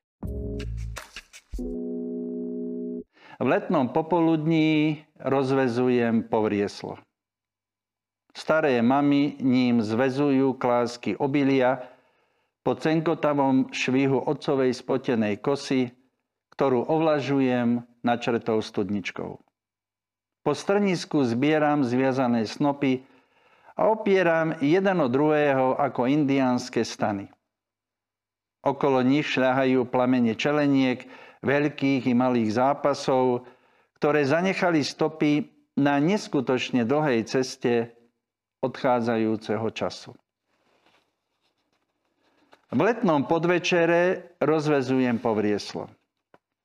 V 3.37 3.47
letnom 3.47 3.89
popoludní 3.93 5.05
rozvezujem 5.21 6.25
povrieslo. 6.25 6.97
Staré 8.37 8.81
mami 8.85 9.41
ním 9.41 9.81
zvezujú 9.81 10.57
klásky 10.61 11.17
obilia 11.17 11.85
po 12.65 12.77
cenkotavom 12.77 13.73
švihu 13.73 14.25
otcovej 14.25 14.73
spotenej 14.77 15.41
kosy, 15.41 15.93
ktorú 16.53 16.85
ovlažujem 16.89 17.85
načretou 18.05 18.65
studničkou. 18.65 19.41
Po 20.45 20.53
strnisku 20.53 21.25
zbieram 21.25 21.85
zviazané 21.85 22.49
snopy 22.49 23.05
a 23.77 23.89
opieram 23.93 24.57
jeden 24.65 25.01
od 25.01 25.13
druhého 25.13 25.77
ako 25.77 26.09
indiánske 26.09 26.85
stany. 26.85 27.36
Okolo 28.67 28.99
nich 29.07 29.31
šľahajú 29.31 29.87
plamene 29.87 30.35
čeleniek, 30.35 31.07
veľkých 31.47 32.11
i 32.11 32.15
malých 32.19 32.51
zápasov, 32.59 33.47
ktoré 34.03 34.27
zanechali 34.27 34.83
stopy 34.83 35.47
na 35.79 36.03
neskutočne 36.03 36.83
dlhej 36.83 37.31
ceste 37.31 37.95
odchádzajúceho 38.67 39.69
času. 39.71 40.11
V 42.67 42.81
letnom 42.83 43.23
podvečere 43.31 44.35
rozvezujem 44.43 45.23
povrieslo. 45.23 45.87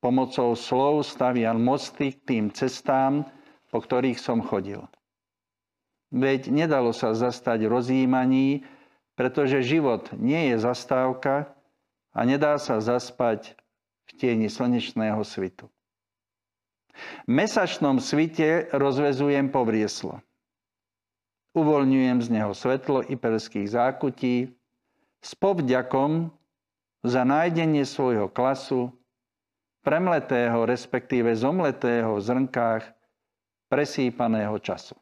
Pomocou 0.02 0.58
slov 0.58 1.06
staviam 1.06 1.62
mosty 1.62 2.18
k 2.18 2.20
tým 2.26 2.46
cestám, 2.50 3.30
po 3.70 3.78
ktorých 3.78 4.18
som 4.18 4.42
chodil. 4.42 4.82
Veď 6.10 6.50
nedalo 6.50 6.90
sa 6.92 7.14
zastať 7.14 7.70
rozjímaní, 7.70 8.66
pretože 9.14 9.62
život 9.62 10.10
nie 10.18 10.52
je 10.52 10.58
zastávka 10.58 11.54
a 12.12 12.20
nedá 12.28 12.60
sa 12.60 12.78
zaspať 12.78 13.56
v 14.08 14.12
tieni 14.20 14.48
slnečného 14.52 15.24
svitu. 15.24 15.72
V 17.26 17.32
mesačnom 17.32 18.04
svite 18.04 18.68
rozvezujem 18.76 19.48
povrieslo. 19.48 20.20
uvoľňujem 21.52 22.20
z 22.24 22.28
neho 22.32 22.52
svetlo 22.56 23.04
ipelských 23.04 23.68
zákutí 23.68 24.56
s 25.20 25.32
povďakom 25.36 26.32
za 27.04 27.28
nájdenie 27.28 27.84
svojho 27.84 28.32
klasu, 28.32 28.92
premletého, 29.82 30.64
respektíve 30.70 31.34
zomletého 31.34 32.14
v 32.14 32.22
zrnkách 32.22 32.84
presýpaného 33.68 34.54
času. 34.62 34.94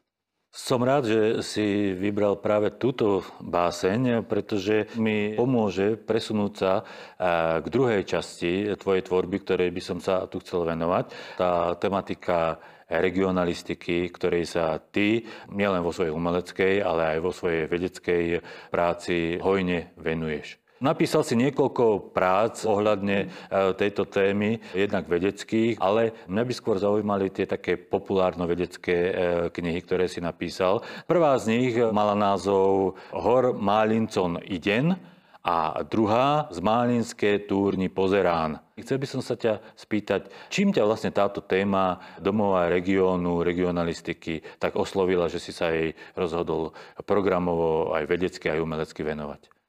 Som 0.50 0.82
rád, 0.82 1.06
že 1.06 1.20
si 1.46 1.94
vybral 1.94 2.42
práve 2.42 2.74
túto 2.74 3.22
báseň, 3.38 4.26
pretože 4.26 4.90
mi 4.98 5.38
pomôže 5.38 5.94
presunúť 5.94 6.52
sa 6.58 6.72
eh, 6.82 7.62
k 7.62 7.66
druhej 7.70 8.02
časti 8.02 8.66
tvojej 8.74 9.06
tvorby, 9.06 9.46
ktorej 9.46 9.70
by 9.70 9.78
som 9.78 10.02
sa 10.02 10.26
tu 10.26 10.42
chcel 10.42 10.66
venovať. 10.66 11.38
Tá 11.38 11.78
tematika 11.78 12.58
regionalistiky, 12.90 14.10
ktorej 14.10 14.50
sa 14.50 14.82
ty 14.82 15.22
nielen 15.54 15.86
vo 15.86 15.94
svojej 15.94 16.10
umeleckej, 16.10 16.82
ale 16.82 17.14
aj 17.14 17.18
vo 17.22 17.30
svojej 17.30 17.70
vedeckej 17.70 18.42
práci 18.74 19.38
hojne 19.38 19.94
venuješ. 20.02 20.58
Napísal 20.80 21.28
si 21.28 21.36
niekoľko 21.36 22.16
prác 22.16 22.64
ohľadne 22.64 23.28
e, 23.28 23.28
tejto 23.76 24.08
témy, 24.08 24.64
jednak 24.72 25.04
vedeckých, 25.12 25.76
ale 25.76 26.16
mňa 26.24 26.40
by 26.40 26.52
skôr 26.56 26.80
zaujímali 26.80 27.28
tie 27.28 27.44
také 27.44 27.76
populárno-vedecké 27.76 28.96
e, 28.96 29.12
knihy, 29.52 29.84
ktoré 29.84 30.08
si 30.08 30.24
napísal. 30.24 30.80
Prvá 31.04 31.36
z 31.36 31.52
nich 31.52 31.76
mala 31.76 32.16
názov 32.16 32.96
Hor 33.12 33.52
Málincon 33.52 34.40
Iden 34.40 34.96
a 35.44 35.84
druhá 35.84 36.48
z 36.48 36.64
Málinské 36.64 37.44
túrni 37.44 37.92
Pozerán. 37.92 38.64
Chcel 38.80 39.04
by 39.04 39.08
som 39.08 39.20
sa 39.20 39.36
ťa 39.36 39.60
spýtať, 39.76 40.32
čím 40.48 40.72
ťa 40.72 40.88
vlastne 40.88 41.12
táto 41.12 41.44
téma 41.44 42.00
domova 42.16 42.72
regiónu, 42.72 43.44
regionalistiky 43.44 44.40
tak 44.56 44.80
oslovila, 44.80 45.28
že 45.28 45.44
si 45.44 45.52
sa 45.52 45.68
jej 45.68 45.92
rozhodol 46.16 46.72
programovo 47.04 47.92
aj 47.92 48.08
vedecky, 48.08 48.48
aj 48.48 48.64
umelecky 48.64 49.04
venovať? 49.04 49.59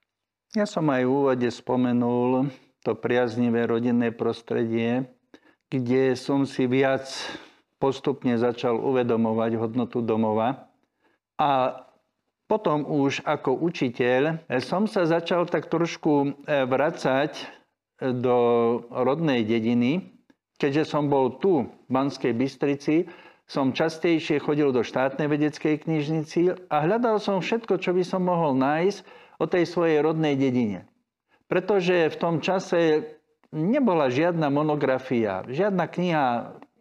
Ja 0.52 0.68
som 0.68 0.92
aj 0.92 1.08
v 1.08 1.16
úvode 1.16 1.48
spomenul 1.48 2.52
to 2.84 2.92
priaznivé 2.92 3.64
rodinné 3.64 4.12
prostredie, 4.12 5.08
kde 5.72 6.12
som 6.20 6.44
si 6.44 6.68
viac 6.68 7.08
postupne 7.80 8.36
začal 8.36 8.76
uvedomovať 8.76 9.56
hodnotu 9.56 10.04
domova. 10.04 10.68
A 11.40 11.80
potom 12.52 12.84
už 12.84 13.24
ako 13.24 13.64
učiteľ 13.64 14.44
som 14.60 14.92
sa 14.92 15.08
začal 15.08 15.48
tak 15.48 15.72
trošku 15.72 16.44
e, 16.44 16.68
vracať 16.68 17.32
do 18.20 18.38
rodnej 18.92 19.48
dediny. 19.48 20.04
Keďže 20.60 20.84
som 20.84 21.08
bol 21.08 21.40
tu, 21.40 21.64
v 21.64 21.90
Banskej 21.96 22.36
Bystrici, 22.36 23.08
som 23.48 23.72
častejšie 23.72 24.44
chodil 24.44 24.76
do 24.76 24.84
štátnej 24.84 25.32
vedeckej 25.32 25.88
knižnici 25.88 26.68
a 26.68 26.76
hľadal 26.84 27.24
som 27.24 27.40
všetko, 27.40 27.80
čo 27.80 27.96
by 27.96 28.04
som 28.04 28.28
mohol 28.28 28.52
nájsť 28.60 29.21
o 29.42 29.50
tej 29.50 29.66
svojej 29.66 30.06
rodnej 30.06 30.38
dedine. 30.38 30.86
Pretože 31.50 32.14
v 32.14 32.20
tom 32.22 32.38
čase 32.46 33.10
nebola 33.50 34.14
žiadna 34.14 34.54
monografia, 34.54 35.42
žiadna 35.50 35.90
kniha, 35.90 36.26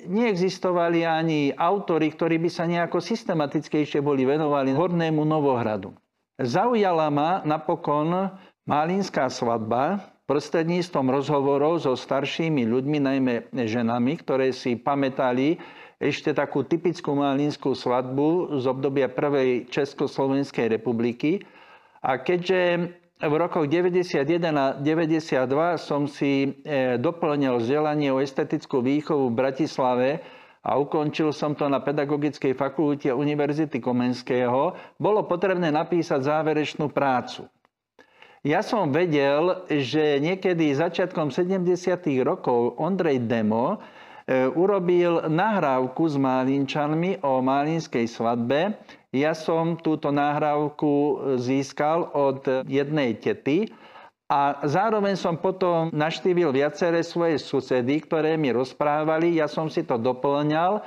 neexistovali 0.04 1.02
ani 1.08 1.56
autory, 1.56 2.12
ktorí 2.12 2.36
by 2.36 2.50
sa 2.52 2.68
nejako 2.68 3.00
systematickejšie 3.00 4.04
boli 4.04 4.28
venovali 4.28 4.76
Hornému 4.76 5.24
Novohradu. 5.24 5.96
Zaujala 6.40 7.08
ma 7.08 7.30
napokon 7.44 8.32
Malinská 8.64 9.26
svadba 9.32 10.04
prostredníctvom 10.30 11.10
rozhovorov 11.10 11.82
so 11.82 11.98
staršími 11.98 12.62
ľuďmi, 12.62 12.98
najmä 13.02 13.34
ženami, 13.50 14.12
ktoré 14.22 14.54
si 14.54 14.78
pamätali 14.78 15.58
ešte 15.98 16.30
takú 16.30 16.62
typickú 16.62 17.12
malinskú 17.18 17.74
svadbu 17.74 18.56
z 18.62 18.64
obdobia 18.70 19.10
prvej 19.10 19.66
Československej 19.68 20.70
republiky 20.70 21.42
a 22.00 22.16
keďže 22.20 22.60
v 23.20 23.34
rokoch 23.36 23.68
91 23.68 24.24
a 24.56 24.66
92 24.80 25.76
som 25.76 26.08
si 26.08 26.56
e, 26.64 26.96
doplnil 26.96 27.60
vzdelanie 27.60 28.08
o 28.08 28.16
estetickú 28.24 28.80
výchovu 28.80 29.28
v 29.28 29.36
Bratislave 29.36 30.08
a 30.64 30.80
ukončil 30.80 31.28
som 31.36 31.52
to 31.52 31.68
na 31.68 31.84
Pedagogickej 31.84 32.56
fakulte 32.56 33.12
Univerzity 33.12 33.76
Komenského, 33.76 34.72
bolo 34.96 35.28
potrebné 35.28 35.68
napísať 35.68 36.24
záverečnú 36.24 36.88
prácu. 36.88 37.44
Ja 38.40 38.64
som 38.64 38.88
vedel, 38.88 39.68
že 39.68 40.16
niekedy 40.16 40.72
začiatkom 40.72 41.28
70. 41.28 41.60
rokov 42.24 42.80
Ondrej 42.80 43.28
Demo 43.28 43.76
e, 44.24 44.48
urobil 44.48 45.28
nahrávku 45.28 46.08
s 46.08 46.16
Málinčanmi 46.16 47.20
o 47.20 47.44
Málinskej 47.44 48.08
svadbe 48.08 48.80
ja 49.10 49.34
som 49.34 49.74
túto 49.74 50.14
nahrávku 50.14 51.18
získal 51.38 52.10
od 52.14 52.46
jednej 52.70 53.18
tety 53.18 53.70
a 54.30 54.62
zároveň 54.62 55.18
som 55.18 55.34
potom 55.34 55.90
naštívil 55.90 56.54
viaceré 56.54 57.02
svoje 57.02 57.42
susedy, 57.42 57.98
ktoré 58.06 58.38
mi 58.38 58.54
rozprávali, 58.54 59.42
ja 59.42 59.50
som 59.50 59.66
si 59.66 59.82
to 59.82 59.98
doplňal 59.98 60.86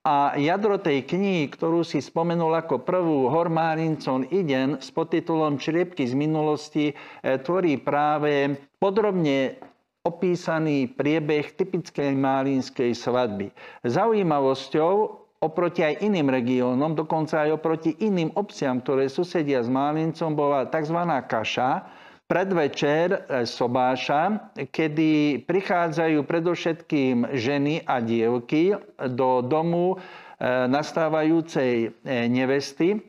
a 0.00 0.32
jadro 0.40 0.80
tej 0.80 1.04
knihy, 1.04 1.52
ktorú 1.52 1.84
si 1.84 2.00
spomenul 2.00 2.56
ako 2.56 2.82
prvú 2.82 3.28
Hormárincon 3.28 4.26
Iden 4.32 4.80
s 4.80 4.88
podtitulom 4.90 5.60
Čriepky 5.60 6.08
z 6.08 6.16
minulosti, 6.16 6.90
e, 6.90 6.94
tvorí 7.44 7.76
práve 7.76 8.56
podrobne 8.80 9.60
opísaný 10.00 10.88
priebeh 10.96 11.52
typickej 11.52 12.16
málínskej 12.16 12.96
svadby. 12.96 13.52
Zaujímavosťou 13.84 15.19
oproti 15.40 15.80
aj 15.80 16.04
iným 16.04 16.28
regiónom, 16.28 16.92
dokonca 16.92 17.48
aj 17.48 17.56
oproti 17.56 17.96
iným 18.04 18.36
obciam, 18.36 18.84
ktoré 18.84 19.08
susedia 19.08 19.64
s 19.64 19.72
Málincom, 19.72 20.36
bola 20.36 20.68
tzv. 20.68 21.00
kaša, 21.24 21.70
predvečer 22.28 23.08
e, 23.10 23.18
sobáša, 23.48 24.52
kedy 24.68 25.42
prichádzajú 25.48 26.22
predovšetkým 26.28 27.34
ženy 27.34 27.82
a 27.88 27.98
dievky 27.98 28.76
do 29.16 29.42
domu 29.42 29.96
e, 29.96 30.06
nastávajúcej 30.68 31.88
e, 31.88 32.14
nevesty 32.30 33.00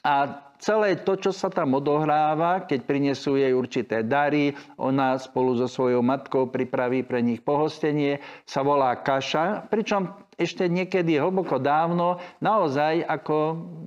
a 0.00 0.48
celé 0.60 0.96
to, 1.00 1.16
čo 1.16 1.32
sa 1.32 1.52
tam 1.52 1.76
odohráva, 1.76 2.64
keď 2.64 2.88
prinesú 2.88 3.36
jej 3.36 3.52
určité 3.52 4.04
dary, 4.04 4.56
ona 4.80 5.16
spolu 5.20 5.56
so 5.56 5.68
svojou 5.68 6.04
matkou 6.04 6.48
pripraví 6.48 7.04
pre 7.04 7.24
nich 7.24 7.44
pohostenie, 7.44 8.18
sa 8.48 8.60
volá 8.60 8.96
kaša, 8.96 9.68
pričom 9.72 10.10
ešte 10.40 10.64
niekedy 10.64 11.20
hlboko 11.20 11.60
dávno 11.60 12.16
naozaj 12.40 13.04
ako 13.04 13.36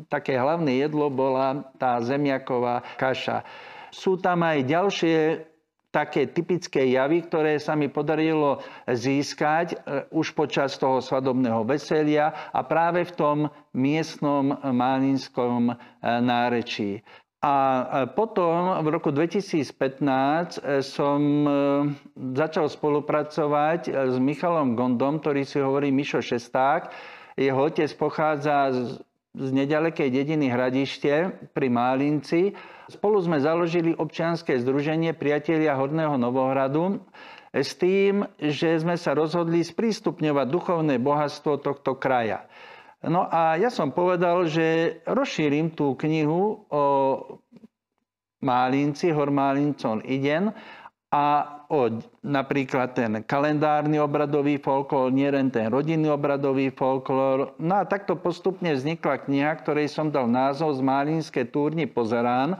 také 0.05 0.37
hlavné 0.37 0.85
jedlo 0.85 1.09
bola 1.09 1.65
tá 1.81 1.97
zemiaková 2.05 2.85
kaša. 3.01 3.41
Sú 3.89 4.21
tam 4.21 4.45
aj 4.45 4.69
ďalšie 4.69 5.17
také 5.93 6.25
typické 6.25 6.89
javy, 6.89 7.21
ktoré 7.29 7.61
sa 7.61 7.77
mi 7.77 7.85
podarilo 7.85 8.65
získať 8.89 9.67
e, 9.69 9.75
už 10.09 10.33
počas 10.33 10.73
toho 10.81 10.97
svadobného 10.97 11.61
veselia 11.69 12.33
a 12.49 12.65
práve 12.65 13.05
v 13.05 13.13
tom 13.13 13.37
miestnom 13.77 14.57
málinskom 14.57 15.69
e, 15.69 15.75
nárečí. 16.01 17.05
A 17.43 17.55
e, 17.55 17.85
potom 18.15 18.79
v 18.79 18.87
roku 18.87 19.11
2015 19.11 20.63
som 20.79 21.19
začal 22.15 22.71
spolupracovať 22.71 23.91
s 23.91 24.15
Michalom 24.15 24.79
Gondom, 24.79 25.19
ktorý 25.19 25.43
si 25.43 25.59
hovorí 25.59 25.91
Mišo 25.91 26.23
Šesták. 26.23 26.95
Jeho 27.35 27.59
otec 27.59 27.91
pochádza 27.99 28.71
z 29.35 29.49
nedalekej 29.51 30.07
dediny 30.07 30.47
Hradište 30.47 31.35
pri 31.51 31.67
Málinci 31.67 32.55
Spolu 32.91 33.23
sme 33.23 33.39
založili 33.39 33.95
občianske 33.95 34.59
združenie 34.59 35.15
Priatelia 35.15 35.79
Horného 35.79 36.19
Novohradu 36.19 36.99
s 37.55 37.79
tým, 37.79 38.27
že 38.37 38.75
sme 38.75 38.99
sa 38.99 39.15
rozhodli 39.15 39.63
sprístupňovať 39.63 40.47
duchovné 40.51 40.99
bohatstvo 40.99 41.63
tohto 41.63 41.95
kraja. 41.95 42.43
No 43.03 43.27
a 43.27 43.59
ja 43.59 43.67
som 43.67 43.91
povedal, 43.91 44.47
že 44.47 44.99
rozšírim 45.03 45.75
tú 45.75 45.91
knihu 45.99 46.63
o 46.71 46.83
Málinci, 48.39 49.11
Hormálincon 49.11 50.03
Iden 50.07 50.55
a 51.11 51.25
o 51.67 51.99
napríklad 52.23 52.95
ten 52.95 53.11
kalendárny 53.27 53.99
obradový 53.99 54.55
folklór, 54.55 55.11
nie 55.11 55.27
len 55.27 55.51
ten 55.51 55.67
rodinný 55.67 56.09
obradový 56.09 56.71
folklór. 56.71 57.55
No 57.59 57.73
a 57.79 57.83
takto 57.83 58.15
postupne 58.15 58.71
vznikla 58.71 59.27
kniha, 59.27 59.51
ktorej 59.59 59.91
som 59.91 60.07
dal 60.07 60.31
názov 60.31 60.79
Z 60.79 60.81
Málínske 60.81 61.43
túrni 61.47 61.85
pozerán. 61.85 62.55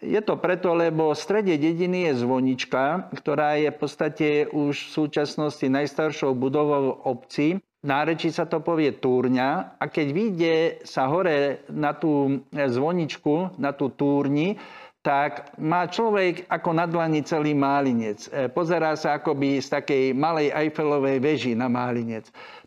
Je 0.00 0.16
to 0.24 0.40
preto, 0.40 0.72
lebo 0.72 1.12
v 1.12 1.20
strede 1.20 1.52
dediny 1.60 2.08
je 2.08 2.24
zvonička, 2.24 3.12
ktorá 3.12 3.60
je 3.60 3.68
v 3.68 3.76
podstate 3.76 4.28
už 4.48 4.72
v 4.72 4.92
súčasnosti 4.92 5.66
najstaršou 5.68 6.32
budovou 6.32 6.96
obci. 7.04 7.60
Nárečí 7.86 8.34
sa 8.34 8.50
to 8.50 8.58
povie 8.58 8.98
túrňa 8.98 9.78
a 9.78 9.84
keď 9.86 10.06
vyjde 10.10 10.54
sa 10.82 11.06
hore 11.06 11.62
na 11.70 11.94
tú 11.94 12.42
zvoničku, 12.50 13.54
na 13.62 13.70
tú 13.70 13.94
túrni, 13.94 14.58
tak 15.06 15.54
má 15.62 15.86
človek 15.86 16.50
ako 16.50 16.70
na 16.74 16.82
dlani 16.90 17.22
celý 17.22 17.54
málinec. 17.54 18.26
E, 18.26 18.50
pozerá 18.50 18.98
sa 18.98 19.22
akoby 19.22 19.62
z 19.62 19.78
takej 19.78 20.04
malej 20.18 20.50
Eiffelovej 20.50 21.22
veži 21.22 21.54
na 21.54 21.70
málinec. 21.70 22.26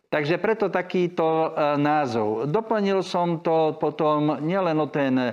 Takže 0.10 0.41
preto 0.41 0.74
takýto 0.74 1.54
e, 1.54 1.78
názov. 1.78 2.50
Doplnil 2.50 3.06
som 3.06 3.45
to 3.45 3.78
potom 3.78 4.41
nielen 4.41 4.82
o 4.82 4.89
ten 4.89 5.13
e, 5.22 5.32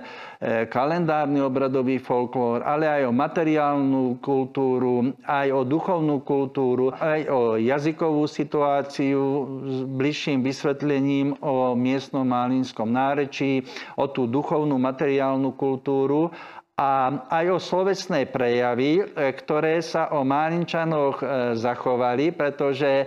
kalendárny 0.69 1.41
obradový 1.41 1.97
folklór, 1.97 2.61
ale 2.61 2.85
aj 2.85 3.09
o 3.09 3.13
materiálnu 3.17 4.21
kultúru, 4.21 5.17
aj 5.25 5.49
o 5.49 5.65
duchovnú 5.65 6.21
kultúru, 6.21 6.93
aj 6.93 7.25
o 7.25 7.41
jazykovú 7.57 8.29
situáciu 8.29 9.49
s 9.65 9.79
bližším 9.89 10.45
vysvetlením 10.45 11.41
o 11.41 11.73
miestnom 11.73 12.29
málinskom 12.29 12.93
nárečí, 12.93 13.65
o 13.97 14.13
tú 14.13 14.29
duchovnú 14.29 14.77
materiálnu 14.77 15.57
kultúru 15.57 16.37
a 16.77 17.09
aj 17.33 17.57
o 17.57 17.57
slovesné 17.57 18.29
prejavy, 18.29 19.01
e, 19.01 19.33
ktoré 19.33 19.81
sa 19.81 20.13
o 20.13 20.29
Málinčanoch 20.29 21.25
e, 21.25 21.27
zachovali, 21.57 22.37
pretože 22.37 22.85
e, 23.01 23.05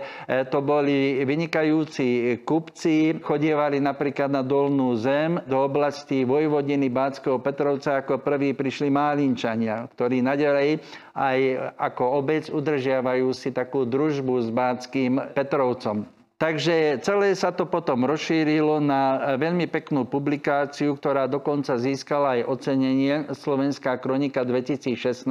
to 0.50 0.58
boli 0.58 1.22
vynikajúci 1.22 2.42
kupci, 2.42 3.22
chodievali 3.22 3.78
napríklad 3.78 4.26
na 4.26 4.42
Dolnú 4.42 4.98
zem 4.98 5.38
do 5.46 5.62
oblasti 5.62 6.26
Vojvodiny 6.26 6.90
Bátskeho 6.90 7.38
Petrovca, 7.38 8.02
ako 8.02 8.18
prví 8.18 8.58
prišli 8.58 8.90
Málinčania, 8.90 9.86
ktorí 9.94 10.18
nadalej 10.18 10.82
aj 11.14 11.38
ako 11.78 12.26
obec 12.26 12.50
udržiavajú 12.50 13.30
si 13.30 13.54
takú 13.54 13.86
družbu 13.86 14.34
s 14.42 14.48
Bátským 14.50 15.30
Petrovcom. 15.30 16.19
Takže 16.40 17.04
celé 17.04 17.36
sa 17.36 17.52
to 17.52 17.68
potom 17.68 18.08
rozšírilo 18.08 18.80
na 18.80 19.36
veľmi 19.36 19.68
peknú 19.68 20.08
publikáciu, 20.08 20.96
ktorá 20.96 21.28
dokonca 21.28 21.76
získala 21.76 22.40
aj 22.40 22.48
ocenenie 22.48 23.28
Slovenská 23.36 24.00
kronika 24.00 24.40
2016 24.48 25.28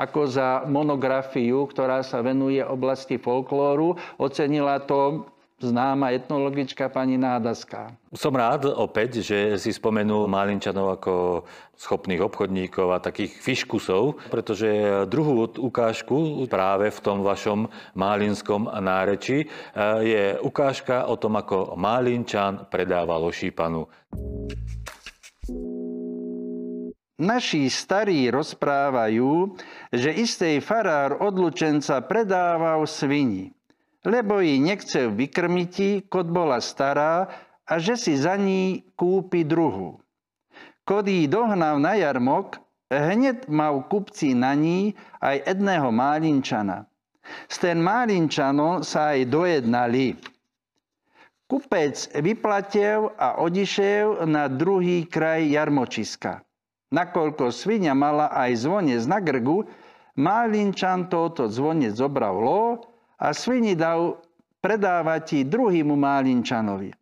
ako 0.00 0.20
za 0.24 0.64
monografiu, 0.64 1.68
ktorá 1.68 2.00
sa 2.00 2.24
venuje 2.24 2.64
oblasti 2.64 3.20
folklóru. 3.20 4.00
Ocenila 4.16 4.80
to 4.80 5.28
známa 5.60 6.16
etnologička 6.16 6.88
pani 6.88 7.20
Nádaská. 7.20 7.92
Som 8.16 8.34
rád 8.34 8.66
opäť, 8.72 9.20
že 9.20 9.60
si 9.60 9.70
spomenul 9.70 10.24
Málinčanov 10.26 10.96
ako 10.98 11.14
schopných 11.76 12.24
obchodníkov 12.24 12.96
a 12.96 12.98
takých 13.04 13.36
fiškusov, 13.36 14.32
pretože 14.32 14.68
druhú 15.06 15.48
ukážku 15.60 16.48
práve 16.48 16.88
v 16.88 17.00
tom 17.04 17.20
vašom 17.20 17.68
málinskom 17.92 18.72
náreči 18.80 19.44
eh, 19.44 19.48
je 20.00 20.24
ukážka 20.40 21.04
o 21.06 21.14
tom, 21.20 21.36
ako 21.36 21.76
Málinčan 21.76 22.66
predával 22.72 23.20
ošípanu. 23.28 23.84
Naši 27.20 27.68
starí 27.68 28.32
rozprávajú, 28.32 29.52
že 29.92 30.08
istej 30.08 30.64
farár 30.64 31.20
odlučenca 31.20 32.00
predával 32.00 32.88
svini 32.88 33.59
lebo 34.04 34.40
ji 34.40 34.60
nechcel 34.60 35.12
vykrmiti, 35.12 36.08
kod 36.08 36.32
bola 36.32 36.60
stará 36.60 37.28
a 37.68 37.74
že 37.76 37.96
si 37.96 38.16
za 38.16 38.36
ní 38.36 38.84
kúpi 38.96 39.44
druhu. 39.44 40.00
Kod 40.88 41.06
ji 41.06 41.28
dohnal 41.28 41.78
na 41.78 41.94
jarmok, 41.94 42.58
hneď 42.90 43.46
mal 43.46 43.86
kupci 43.86 44.34
na 44.34 44.56
ní 44.56 44.96
aj 45.22 45.46
jedného 45.46 45.92
málinčana. 45.92 46.88
S 47.46 47.62
ten 47.62 47.78
málinčanom 47.78 48.82
sa 48.82 49.14
aj 49.14 49.28
dojednali. 49.28 50.18
Kupec 51.46 52.10
vyplatil 52.18 53.10
a 53.14 53.38
odišiel 53.42 54.26
na 54.26 54.46
druhý 54.50 55.06
kraj 55.06 55.46
jarmočiska. 55.50 56.42
Nakoľko 56.90 57.54
svinia 57.54 57.94
mala 57.94 58.30
aj 58.34 58.66
zvonec 58.66 59.02
na 59.06 59.22
grgu, 59.22 59.66
Málinčan 60.18 61.06
toto 61.06 61.46
zvonec 61.46 61.94
zobral 61.94 62.34
lo 62.34 62.89
a 63.20 63.36
svini 63.36 63.76
dal 63.76 64.16
predávať 64.64 65.44
druhýmu 65.44 65.92
Málinčanovi. 65.92 66.96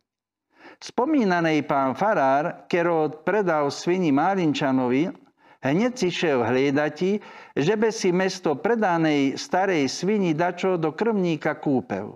Spomínaný 0.78 1.66
pán 1.66 1.98
Farár, 1.98 2.66
keď 2.70 3.18
predal 3.26 3.66
svini 3.70 4.14
Málinčanovi, 4.14 5.11
hneď 5.59 5.92
si 5.98 6.09
šiel 6.14 6.46
hliedati, 6.46 7.18
že 7.59 7.74
by 7.74 7.90
si 7.90 8.14
mesto 8.14 8.54
predanej 8.54 9.35
starej 9.35 9.90
svini 9.90 10.38
dačo 10.38 10.78
do 10.78 10.94
krvníka 10.94 11.59
kúpel. 11.59 12.14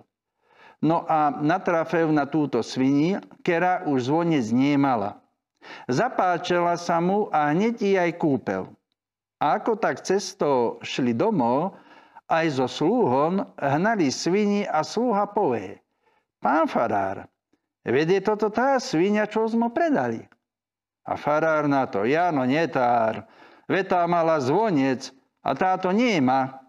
No 0.83 1.03
a 1.07 1.31
natrafil 1.31 2.11
na 2.11 2.27
túto 2.27 2.59
svini, 2.59 3.19
ktorá 3.43 3.87
už 3.87 4.11
zvonec 4.11 4.47
nemala. 4.51 5.19
Zapáčela 5.87 6.75
sa 6.75 6.99
mu 6.99 7.31
a 7.31 7.51
hneď 7.55 7.83
aj 7.99 8.11
kúpel. 8.19 8.67
A 9.39 9.59
ako 9.59 9.75
tak 9.79 10.03
cesto 10.03 10.79
šli 10.83 11.11
domov, 11.15 11.75
aj 12.33 12.57
so 12.57 12.65
slúhom 12.65 13.45
hnali 13.61 14.09
svini 14.09 14.65
a 14.65 14.81
slúha 14.81 15.29
povie. 15.29 15.77
Pán 16.41 16.65
farár, 16.65 17.29
vedie 17.85 18.19
toto 18.19 18.49
tá 18.49 18.81
svinia, 18.81 19.29
čo 19.29 19.45
sme 19.45 19.69
predali. 19.69 20.25
A 21.05 21.13
farár 21.13 21.69
na 21.69 21.85
to, 21.85 22.07
Jano, 22.09 22.47
netár, 22.47 23.27
vetá 23.69 24.07
mala 24.09 24.41
zvonec 24.41 25.13
a 25.45 25.53
táto 25.53 25.93
nemá. 25.93 26.63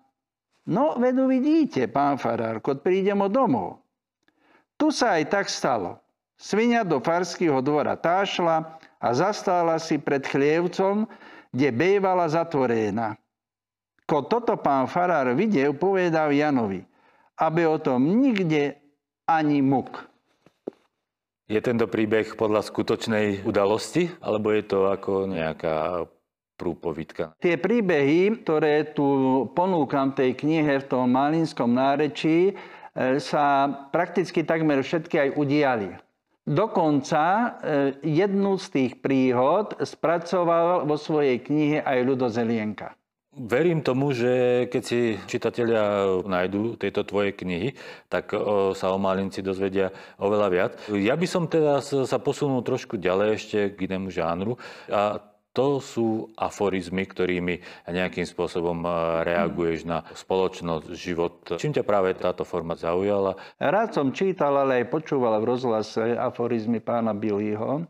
No, 0.68 0.96
vedu 1.00 1.30
vidíte, 1.30 1.88
pán 1.88 2.20
farár, 2.20 2.60
kod 2.60 2.84
prídemo 2.84 3.30
domov. 3.32 3.84
Tu 4.74 4.90
sa 4.90 5.16
aj 5.16 5.24
tak 5.30 5.46
stalo. 5.46 6.02
Svinia 6.34 6.82
do 6.82 6.98
farského 6.98 7.62
dvora 7.62 7.94
tášla 7.94 8.74
a 8.98 9.08
zastála 9.14 9.78
si 9.78 10.02
pred 10.02 10.26
chlievcom, 10.26 11.06
kde 11.54 11.68
bejvala 11.70 12.26
zatvorená. 12.26 13.14
Ko 14.04 14.28
toto 14.28 14.60
pán 14.60 14.84
farár 14.84 15.32
videl, 15.32 15.72
povedal 15.72 16.28
Janovi, 16.28 16.84
aby 17.40 17.64
o 17.64 17.80
tom 17.80 18.04
nikde 18.20 18.76
ani 19.24 19.64
muk. 19.64 20.04
Je 21.48 21.60
tento 21.60 21.88
príbeh 21.88 22.36
podľa 22.36 22.64
skutočnej 22.64 23.44
udalosti, 23.44 24.08
alebo 24.20 24.52
je 24.52 24.64
to 24.64 24.88
ako 24.88 25.28
nejaká 25.28 26.08
prúpovidka? 26.56 27.36
Tie 27.40 27.60
príbehy, 27.60 28.44
ktoré 28.44 28.96
tu 28.96 29.04
ponúkam 29.52 30.12
v 30.12 30.16
tej 30.20 30.30
knihe 30.40 30.80
v 30.80 30.88
tom 30.88 31.12
Malinskom 31.12 31.68
nárečí, 31.68 32.52
e, 32.52 33.20
sa 33.20 33.68
prakticky 33.92 34.40
takmer 34.40 34.80
všetky 34.80 35.16
aj 35.20 35.30
udiali. 35.36 35.88
Dokonca 36.44 37.24
e, 37.24 37.46
jednu 38.04 38.56
z 38.60 38.66
tých 38.68 38.92
príhod 39.00 39.76
spracoval 39.80 40.88
vo 40.88 40.96
svojej 40.96 41.40
knihe 41.40 41.84
aj 41.84 41.98
Ludo 42.04 42.28
Zelienka. 42.28 42.96
Verím 43.34 43.82
tomu, 43.82 44.14
že 44.14 44.64
keď 44.70 44.82
si 44.86 45.18
čitatelia 45.26 46.06
nájdú 46.22 46.78
tieto 46.78 47.02
tvoje 47.02 47.34
knihy, 47.34 47.74
tak 48.06 48.30
sa 48.78 48.86
o 48.94 48.98
Malinci 48.98 49.42
dozvedia 49.42 49.90
oveľa 50.22 50.48
viac. 50.54 50.72
Ja 50.94 51.18
by 51.18 51.26
som 51.26 51.50
teda 51.50 51.82
sa 51.82 52.18
posunul 52.22 52.62
trošku 52.62 52.94
ďalej 52.94 53.28
ešte 53.34 53.58
k 53.74 53.90
inému 53.90 54.14
žánru. 54.14 54.54
A 54.86 55.18
to 55.54 55.78
sú 55.78 56.34
aforizmy, 56.34 57.06
ktorými 57.06 57.62
nejakým 57.86 58.26
spôsobom 58.26 58.82
e, 58.82 58.90
reaguješ 59.22 59.86
na 59.86 60.02
spoločnosť, 60.10 60.86
život. 60.98 61.34
Čím 61.62 61.78
ťa 61.78 61.86
práve 61.86 62.10
táto 62.18 62.42
forma 62.42 62.74
zaujala? 62.74 63.38
Rád 63.62 63.94
som 63.94 64.10
čítal, 64.10 64.58
ale 64.58 64.82
aj 64.82 64.90
počúval 64.90 65.38
v 65.38 65.54
rozhlase 65.54 66.18
aforizmy 66.18 66.82
pána 66.82 67.14
Billyho. 67.14 67.86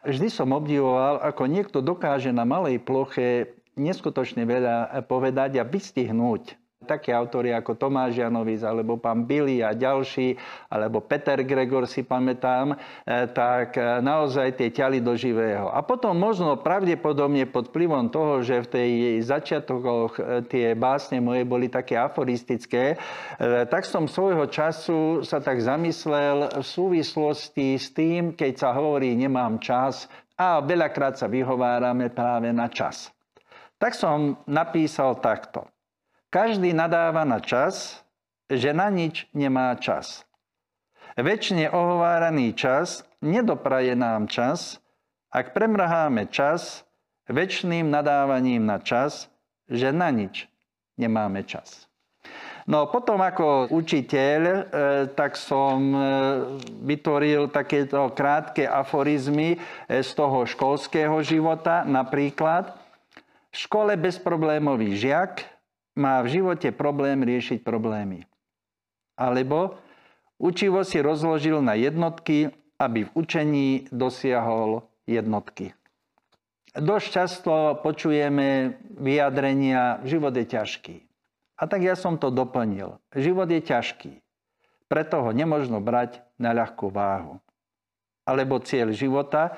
Vždy 0.00 0.32
som 0.32 0.56
obdivoval, 0.56 1.20
ako 1.20 1.44
niekto 1.44 1.84
dokáže 1.84 2.32
na 2.32 2.48
malej 2.48 2.80
ploche 2.80 3.52
neskutočne 3.76 4.46
veľa 4.46 5.06
povedať 5.06 5.58
a 5.60 5.64
vystihnúť 5.66 6.64
také 6.84 7.16
autory 7.16 7.50
ako 7.56 7.74
Tomáš 7.80 8.20
Janovic, 8.20 8.60
alebo 8.60 9.00
pán 9.00 9.24
Billy 9.24 9.64
a 9.64 9.72
ďalší, 9.72 10.36
alebo 10.68 11.00
Peter 11.00 11.40
Gregor 11.42 11.88
si 11.88 12.04
pamätám, 12.04 12.76
e, 12.76 12.76
tak 13.32 13.80
e, 13.80 14.04
naozaj 14.04 14.60
tie 14.60 14.68
ťali 14.70 15.00
do 15.00 15.16
živého. 15.16 15.72
A 15.72 15.80
potom 15.80 16.14
možno 16.14 16.60
pravdepodobne 16.60 17.48
pod 17.48 17.72
vplyvom 17.72 18.12
toho, 18.12 18.44
že 18.44 18.62
v 18.62 18.70
tej 18.70 18.90
začiatkoch 19.24 20.20
tie 20.52 20.76
básne 20.76 21.18
moje 21.24 21.48
boli 21.48 21.72
také 21.72 21.96
aforistické, 21.96 23.00
tak 23.40 23.88
som 23.88 24.04
svojho 24.04 24.44
času 24.46 25.24
sa 25.24 25.40
tak 25.40 25.64
zamyslel 25.64 26.60
v 26.60 26.66
súvislosti 26.66 27.80
s 27.80 27.90
tým, 27.96 28.36
keď 28.36 28.52
sa 28.60 28.70
hovorí 28.76 29.16
nemám 29.16 29.56
čas 29.58 30.06
a 30.36 30.60
veľakrát 30.60 31.16
sa 31.16 31.26
vyhovárame 31.30 32.12
práve 32.12 32.52
na 32.52 32.68
čas 32.68 33.14
tak 33.84 33.92
som 33.92 34.40
napísal 34.48 35.20
takto. 35.20 35.68
Každý 36.32 36.72
nadáva 36.72 37.28
na 37.28 37.36
čas, 37.44 38.00
že 38.48 38.72
na 38.72 38.88
nič 38.88 39.28
nemá 39.36 39.76
čas. 39.76 40.24
Večne 41.20 41.68
ohováraný 41.68 42.56
čas 42.56 43.04
nedopraje 43.20 43.92
nám 43.92 44.32
čas, 44.32 44.80
ak 45.28 45.52
premrháme 45.52 46.32
čas 46.32 46.88
väčšným 47.28 47.92
nadávaním 47.92 48.64
na 48.64 48.80
čas, 48.80 49.28
že 49.68 49.92
na 49.92 50.08
nič 50.08 50.48
nemáme 50.96 51.44
čas. 51.44 51.84
No 52.64 52.88
potom 52.88 53.20
ako 53.20 53.68
učiteľ, 53.68 54.40
e, 54.48 54.60
tak 55.12 55.36
som 55.36 55.92
e, 55.92 55.98
vytvoril 56.88 57.52
takéto 57.52 58.08
krátke 58.16 58.64
aforizmy 58.64 59.60
e, 59.60 60.00
z 60.00 60.10
toho 60.16 60.48
školského 60.48 61.20
života, 61.20 61.84
napríklad 61.84 62.83
v 63.54 63.56
škole 63.56 63.94
bezproblémový 63.94 64.98
žiak 64.98 65.46
má 65.94 66.18
v 66.26 66.42
živote 66.42 66.74
problém 66.74 67.22
riešiť 67.22 67.62
problémy. 67.62 68.26
Alebo 69.14 69.78
Učivo 70.44 70.82
si 70.82 70.98
rozložil 70.98 71.62
na 71.62 71.78
jednotky, 71.78 72.50
aby 72.82 73.06
v 73.06 73.14
učení 73.14 73.68
dosiahol 73.94 74.82
jednotky. 75.06 75.78
Dosť 76.74 77.06
často 77.06 77.52
počujeme 77.86 78.76
vyjadrenia, 78.98 80.02
život 80.02 80.34
je 80.34 80.42
ťažký. 80.42 80.96
A 81.54 81.70
tak 81.70 81.86
ja 81.86 81.94
som 81.94 82.18
to 82.18 82.34
doplnil. 82.34 82.98
Život 83.14 83.46
je 83.46 83.62
ťažký. 83.62 84.12
Preto 84.90 85.22
ho 85.22 85.30
nemožno 85.30 85.78
brať 85.78 86.18
na 86.34 86.50
ľahkú 86.50 86.90
váhu. 86.90 87.38
Alebo 88.26 88.58
cieľ 88.58 88.90
života. 88.90 89.54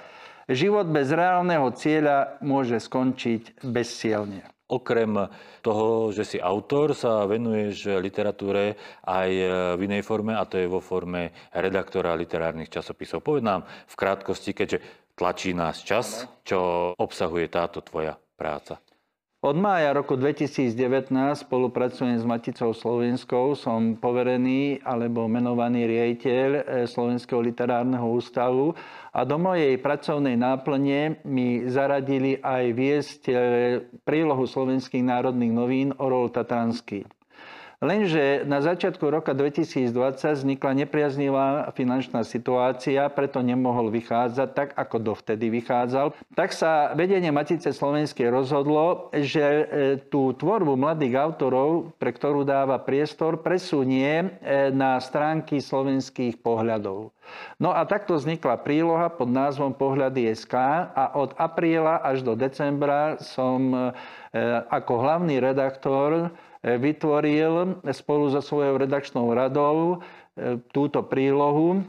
Život 0.46 0.86
bez 0.94 1.10
reálneho 1.10 1.74
cieľa 1.74 2.38
môže 2.38 2.78
skončiť 2.78 3.66
bezcielne. 3.66 4.46
Okrem 4.66 5.30
toho, 5.62 6.10
že 6.14 6.22
si 6.26 6.38
autor, 6.38 6.94
sa 6.94 7.26
venuješ 7.26 7.98
literatúre 8.02 8.78
aj 9.02 9.30
v 9.74 9.80
inej 9.82 10.06
forme, 10.06 10.38
a 10.38 10.46
to 10.46 10.58
je 10.58 10.70
vo 10.70 10.78
forme 10.78 11.34
redaktora 11.50 12.14
literárnych 12.14 12.70
časopisov. 12.70 13.26
Povedz 13.26 13.46
nám 13.46 13.66
v 13.66 13.94
krátkosti, 13.94 14.54
keďže 14.54 14.78
tlačí 15.18 15.50
nás 15.50 15.82
čas, 15.86 16.30
čo 16.46 16.90
obsahuje 16.94 17.46
táto 17.50 17.82
tvoja 17.82 18.14
práca. 18.38 18.78
Od 19.46 19.54
mája 19.54 19.94
roku 19.94 20.18
2019 20.18 21.14
spolupracujem 21.46 22.18
s 22.18 22.26
Maticou 22.26 22.74
Slovenskou. 22.74 23.54
Som 23.54 23.94
poverený 23.94 24.82
alebo 24.82 25.30
menovaný 25.30 25.86
riaditeľ 25.86 26.48
eh, 26.50 26.62
Slovenského 26.90 27.38
literárneho 27.38 28.10
ústavu 28.10 28.74
a 29.14 29.22
do 29.22 29.38
mojej 29.38 29.78
pracovnej 29.78 30.34
náplne 30.34 31.22
mi 31.22 31.62
zaradili 31.70 32.42
aj 32.42 32.64
viesť 32.74 33.20
eh, 33.30 33.38
prílohu 34.02 34.50
Slovenských 34.50 35.06
národných 35.06 35.54
novín 35.54 35.94
Orol 35.94 36.26
Tatranský. 36.34 37.06
Lenže 37.76 38.48
na 38.48 38.64
začiatku 38.64 39.04
roka 39.04 39.36
2020 39.36 39.92
vznikla 40.16 40.72
nepriaznivá 40.86 41.68
finančná 41.76 42.24
situácia, 42.24 43.04
preto 43.12 43.44
nemohol 43.44 43.92
vychádzať 43.92 44.48
tak, 44.56 44.68
ako 44.80 44.96
dovtedy 45.12 45.52
vychádzal. 45.52 46.16
Tak 46.32 46.56
sa 46.56 46.96
vedenie 46.96 47.28
Matice 47.28 47.76
Slovenskej 47.76 48.32
rozhodlo, 48.32 49.12
že 49.12 49.44
e, 49.44 49.64
tú 50.08 50.32
tvorbu 50.32 50.72
mladých 50.72 51.20
autorov, 51.20 51.92
pre 52.00 52.16
ktorú 52.16 52.48
dáva 52.48 52.80
priestor, 52.80 53.44
presunie 53.44 54.24
e, 54.40 54.72
na 54.72 54.96
stránky 54.96 55.60
slovenských 55.60 56.40
pohľadov. 56.40 57.12
No 57.60 57.76
a 57.76 57.84
takto 57.84 58.16
vznikla 58.16 58.56
príloha 58.64 59.12
pod 59.12 59.28
názvom 59.28 59.76
Pohľady 59.76 60.32
SK 60.32 60.54
a 60.96 61.12
od 61.12 61.36
apríla 61.36 62.00
až 62.00 62.24
do 62.24 62.32
decembra 62.32 63.20
som 63.20 63.68
e, 63.68 63.92
ako 64.72 64.92
hlavný 65.04 65.44
redaktor 65.44 66.32
vytvoril 66.66 67.78
spolu 67.94 68.34
so 68.34 68.42
svojou 68.42 68.74
redakčnou 68.82 69.30
radou 69.30 70.02
e, 70.34 70.58
túto 70.74 71.06
prílohu 71.06 71.86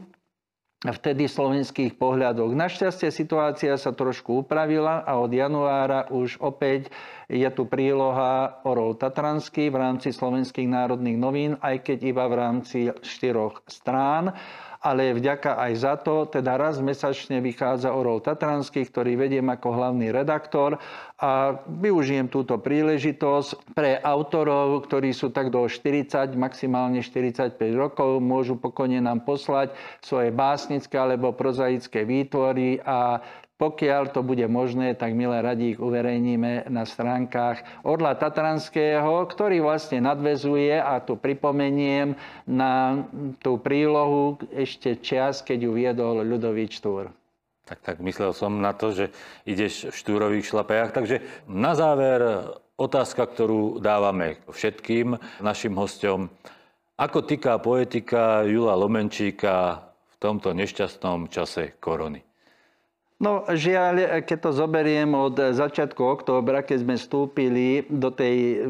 vtedy 0.78 1.26
slovenských 1.26 1.98
pohľadov. 1.98 2.54
Našťastie 2.54 3.10
situácia 3.10 3.74
sa 3.74 3.90
trošku 3.90 4.46
upravila 4.46 5.02
a 5.02 5.18
od 5.18 5.34
januára 5.34 6.06
už 6.14 6.38
opäť 6.38 6.94
je 7.26 7.50
tu 7.50 7.66
príloha 7.66 8.62
Orol 8.62 8.94
Tatranský 8.94 9.74
v 9.74 9.76
rámci 9.82 10.14
slovenských 10.14 10.70
národných 10.70 11.18
novín, 11.18 11.52
aj 11.58 11.82
keď 11.82 11.98
iba 12.06 12.24
v 12.30 12.34
rámci 12.38 12.78
štyroch 13.02 13.66
strán 13.66 14.30
ale 14.78 15.10
vďaka 15.10 15.58
aj 15.58 15.72
za 15.74 15.94
to, 15.98 16.30
teda 16.30 16.54
raz 16.54 16.78
mesačne 16.78 17.42
vychádza 17.42 17.90
Orol 17.90 18.22
Tatranský, 18.22 18.86
ktorý 18.86 19.18
vediem 19.18 19.46
ako 19.50 19.74
hlavný 19.74 20.14
redaktor 20.14 20.78
a 21.18 21.58
využijem 21.66 22.30
túto 22.30 22.62
príležitosť 22.62 23.74
pre 23.74 23.98
autorov, 23.98 24.86
ktorí 24.86 25.10
sú 25.10 25.34
tak 25.34 25.50
do 25.50 25.66
40, 25.66 26.38
maximálne 26.38 27.02
45 27.02 27.58
rokov, 27.74 28.22
môžu 28.22 28.54
pokojne 28.54 29.02
nám 29.02 29.26
poslať 29.26 29.74
svoje 29.98 30.30
básnické 30.30 30.94
alebo 30.94 31.34
prozaické 31.34 32.06
výtvory 32.06 32.78
a 32.86 33.18
pokiaľ 33.58 34.14
to 34.14 34.22
bude 34.22 34.46
možné, 34.46 34.94
tak 34.94 35.18
milé 35.18 35.42
ich 35.58 35.82
uverejníme 35.82 36.70
na 36.70 36.86
stránkach 36.86 37.66
Orla 37.82 38.14
Tatranského, 38.14 39.26
ktorý 39.26 39.66
vlastne 39.66 39.98
nadvezuje, 39.98 40.78
a 40.78 41.02
tu 41.02 41.18
pripomeniem, 41.18 42.14
na 42.46 43.02
tú 43.42 43.58
prílohu 43.58 44.38
ešte 44.54 45.02
čas, 45.02 45.42
keď 45.42 45.58
ju 45.66 45.70
viedol 45.74 46.22
ľudový 46.22 46.70
Štúr. 46.70 47.10
Tak, 47.66 47.84
tak 47.84 47.96
myslel 48.00 48.32
som 48.32 48.62
na 48.62 48.72
to, 48.72 48.94
že 48.94 49.12
ideš 49.44 49.92
v 49.92 49.96
štúrových 49.98 50.48
šlapejach. 50.48 50.94
Takže 50.94 51.20
na 51.50 51.76
záver 51.76 52.24
otázka, 52.78 53.26
ktorú 53.28 53.82
dávame 53.82 54.40
všetkým 54.48 55.18
našim 55.42 55.74
hostom. 55.76 56.30
Ako 56.96 57.26
týka 57.26 57.58
poetika 57.58 58.46
Jula 58.46 58.78
Lomenčíka 58.78 59.84
v 59.84 60.16
tomto 60.16 60.54
nešťastnom 60.56 61.28
čase 61.28 61.76
korony? 61.76 62.27
No 63.18 63.42
žiaľ, 63.50 64.22
keď 64.22 64.38
to 64.46 64.50
zoberiem 64.54 65.10
od 65.10 65.34
začiatku 65.34 65.98
októbra, 65.98 66.62
keď 66.62 66.86
sme 66.86 66.94
vstúpili 66.94 67.82
do 67.90 68.14
tej, 68.14 68.62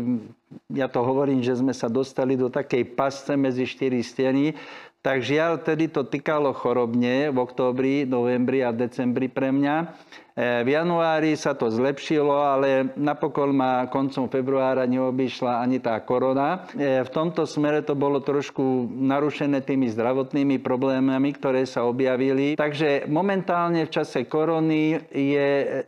ja 0.73 0.89
to 0.89 1.05
hovorím, 1.05 1.45
že 1.45 1.61
sme 1.61 1.77
sa 1.77 1.85
dostali 1.93 2.33
do 2.33 2.49
takej 2.49 2.97
pasce 2.97 3.37
medzi 3.37 3.69
štyri 3.69 4.01
steny, 4.01 4.57
tak 5.05 5.21
žiaľ, 5.21 5.61
tedy 5.61 5.93
to 5.93 6.03
týkalo 6.03 6.51
chorobne 6.57 7.29
v 7.29 7.37
októbri, 7.39 8.09
novembri 8.09 8.65
a 8.65 8.73
decembri 8.73 9.29
pre 9.31 9.53
mňa. 9.53 9.95
E, 10.39 10.63
v 10.63 10.71
januári 10.71 11.35
sa 11.35 11.59
to 11.59 11.67
zlepšilo, 11.67 12.31
ale 12.31 12.95
napokon 12.95 13.51
ma 13.51 13.91
koncom 13.91 14.31
februára 14.31 14.87
neobyšla 14.87 15.59
ani 15.59 15.83
tá 15.83 15.99
korona. 16.07 16.63
E, 16.79 17.03
v 17.03 17.11
tomto 17.11 17.43
smere 17.43 17.83
to 17.83 17.99
bolo 17.99 18.23
trošku 18.23 18.87
narušené 18.87 19.67
tými 19.67 19.91
zdravotnými 19.91 20.63
problémami, 20.63 21.35
ktoré 21.35 21.67
sa 21.67 21.83
objavili. 21.83 22.55
Takže 22.55 23.11
momentálne 23.11 23.83
v 23.83 23.91
čase 23.91 24.31
korony 24.31 25.03
je 25.11 25.83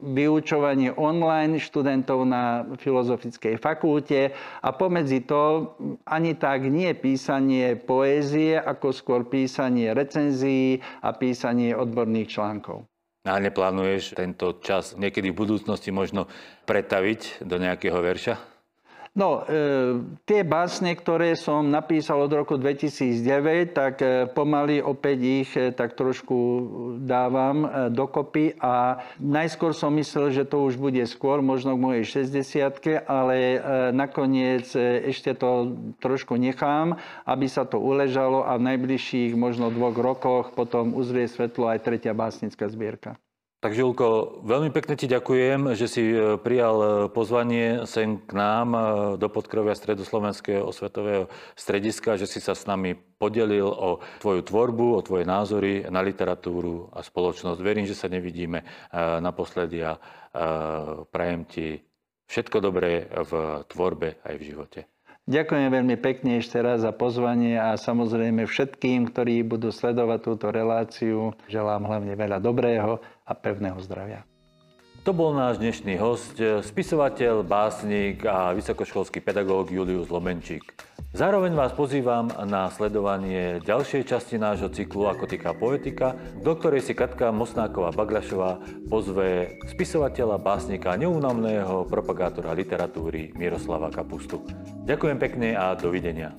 vyučovanie 0.00 0.96
online 0.96 1.60
študentov 1.60 2.24
na 2.24 2.64
Filozofickej 2.80 3.60
fakulte 3.60 4.32
a 4.64 4.68
pomedzi 4.72 5.28
to 5.28 5.76
ani 6.08 6.40
tak 6.40 6.64
nie 6.72 6.88
písanie 6.96 7.76
poézie, 7.76 8.56
ako 8.56 8.96
skôr 8.96 9.28
písanie 9.28 9.92
recenzií 9.92 10.80
a 11.04 11.12
písanie 11.12 11.76
odborných 11.76 12.32
článkov. 12.32 12.89
A 13.20 13.36
neplánuješ 13.36 14.16
tento 14.16 14.56
čas 14.64 14.96
niekedy 14.96 15.28
v 15.28 15.44
budúcnosti 15.44 15.92
možno 15.92 16.24
pretaviť 16.64 17.44
do 17.44 17.60
nejakého 17.60 18.00
verša? 18.00 18.49
No, 19.10 19.42
e, 19.42 20.06
tie 20.22 20.46
básne, 20.46 20.94
ktoré 20.94 21.34
som 21.34 21.66
napísal 21.66 22.22
od 22.22 22.30
roku 22.30 22.54
2009, 22.54 23.74
tak 23.74 23.98
e, 23.98 24.30
pomaly 24.30 24.78
opäť 24.78 25.18
ich 25.18 25.50
e, 25.58 25.74
tak 25.74 25.98
trošku 25.98 26.38
dávam 27.02 27.66
e, 27.66 27.68
dokopy 27.90 28.54
a 28.62 29.02
najskôr 29.18 29.74
som 29.74 29.90
myslel, 29.98 30.30
že 30.30 30.46
to 30.46 30.62
už 30.62 30.78
bude 30.78 31.02
skôr, 31.10 31.42
možno 31.42 31.74
k 31.74 31.82
mojej 31.82 32.04
60 32.22 33.02
ale 33.10 33.34
e, 33.34 33.58
nakoniec 33.90 34.70
e, 34.78 35.10
ešte 35.10 35.34
to 35.34 35.74
trošku 35.98 36.38
nechám, 36.38 36.94
aby 37.26 37.50
sa 37.50 37.66
to 37.66 37.82
uležalo 37.82 38.46
a 38.46 38.54
v 38.62 38.72
najbližších 38.72 39.34
možno 39.34 39.74
dvoch 39.74 39.98
rokoch 39.98 40.54
potom 40.54 40.94
uzrie 40.94 41.26
svetlo 41.26 41.66
aj 41.66 41.82
tretia 41.82 42.14
básnická 42.14 42.70
zbierka. 42.70 43.18
Tak 43.60 43.76
Žilko, 43.76 44.40
veľmi 44.40 44.72
pekne 44.72 44.96
ti 44.96 45.04
ďakujem, 45.04 45.76
že 45.76 45.84
si 45.84 46.00
e, 46.00 46.40
prijal 46.40 46.76
e, 46.80 46.88
pozvanie 47.12 47.84
sem 47.84 48.16
k 48.16 48.32
nám 48.32 48.72
e, 48.72 48.80
do 49.20 49.28
podkrovia 49.28 49.76
Stredoslovenského 49.76 50.64
osvetového 50.64 51.28
strediska, 51.60 52.16
že 52.16 52.24
si 52.24 52.40
sa 52.40 52.56
s 52.56 52.64
nami 52.64 52.96
podelil 52.96 53.68
o 53.68 54.00
tvoju 54.24 54.48
tvorbu, 54.48 54.96
o 54.96 55.04
tvoje 55.04 55.28
názory 55.28 55.84
na 55.92 56.00
literatúru 56.00 56.88
a 56.96 57.04
spoločnosť. 57.04 57.60
Verím, 57.60 57.84
že 57.84 57.92
sa 57.92 58.08
nevidíme 58.08 58.64
naposledy 59.20 59.84
a 59.84 60.00
prajem 61.12 61.44
ti 61.44 61.84
všetko 62.32 62.64
dobré 62.64 63.12
v 63.12 63.60
tvorbe 63.68 64.24
aj 64.24 64.34
v 64.40 64.46
živote. 64.48 64.80
Ďakujem 65.30 65.68
veľmi 65.70 65.96
pekne 66.00 66.42
ešte 66.42 66.58
raz 66.58 66.82
za 66.82 66.90
pozvanie 66.90 67.54
a 67.54 67.78
samozrejme 67.78 68.50
všetkým, 68.50 69.14
ktorí 69.14 69.46
budú 69.46 69.70
sledovať 69.70 70.18
túto 70.26 70.50
reláciu, 70.50 71.36
želám 71.46 71.86
hlavne 71.86 72.18
veľa 72.18 72.42
dobrého 72.42 72.98
a 73.30 73.32
pevného 73.38 73.78
zdravia. 73.78 74.26
To 75.06 75.16
bol 75.16 75.32
náš 75.32 75.56
dnešný 75.62 75.96
host, 75.96 76.36
spisovateľ, 76.36 77.46
básnik 77.46 78.20
a 78.26 78.52
vysokoškolský 78.52 79.24
pedagóg 79.24 79.72
Julius 79.72 80.12
Lomenčík. 80.12 80.76
Zároveň 81.16 81.56
vás 81.56 81.72
pozývam 81.72 82.28
na 82.44 82.68
sledovanie 82.68 83.64
ďalšej 83.64 84.06
časti 84.06 84.36
nášho 84.36 84.68
cyklu 84.70 85.08
Ako 85.08 85.24
týka 85.24 85.56
poetika, 85.56 86.14
do 86.44 86.52
ktorej 86.52 86.84
si 86.84 86.92
Katka 86.92 87.32
Mosnáková 87.32 87.96
Baglašová 87.96 88.60
pozve 88.92 89.58
spisovateľa, 89.72 90.36
básnika, 90.38 90.94
neúnamného 91.00 91.88
propagátora 91.88 92.52
literatúry 92.52 93.32
Miroslava 93.34 93.88
Kapustu. 93.90 94.44
Ďakujem 94.84 95.18
pekne 95.18 95.48
a 95.56 95.72
dovidenia. 95.74 96.36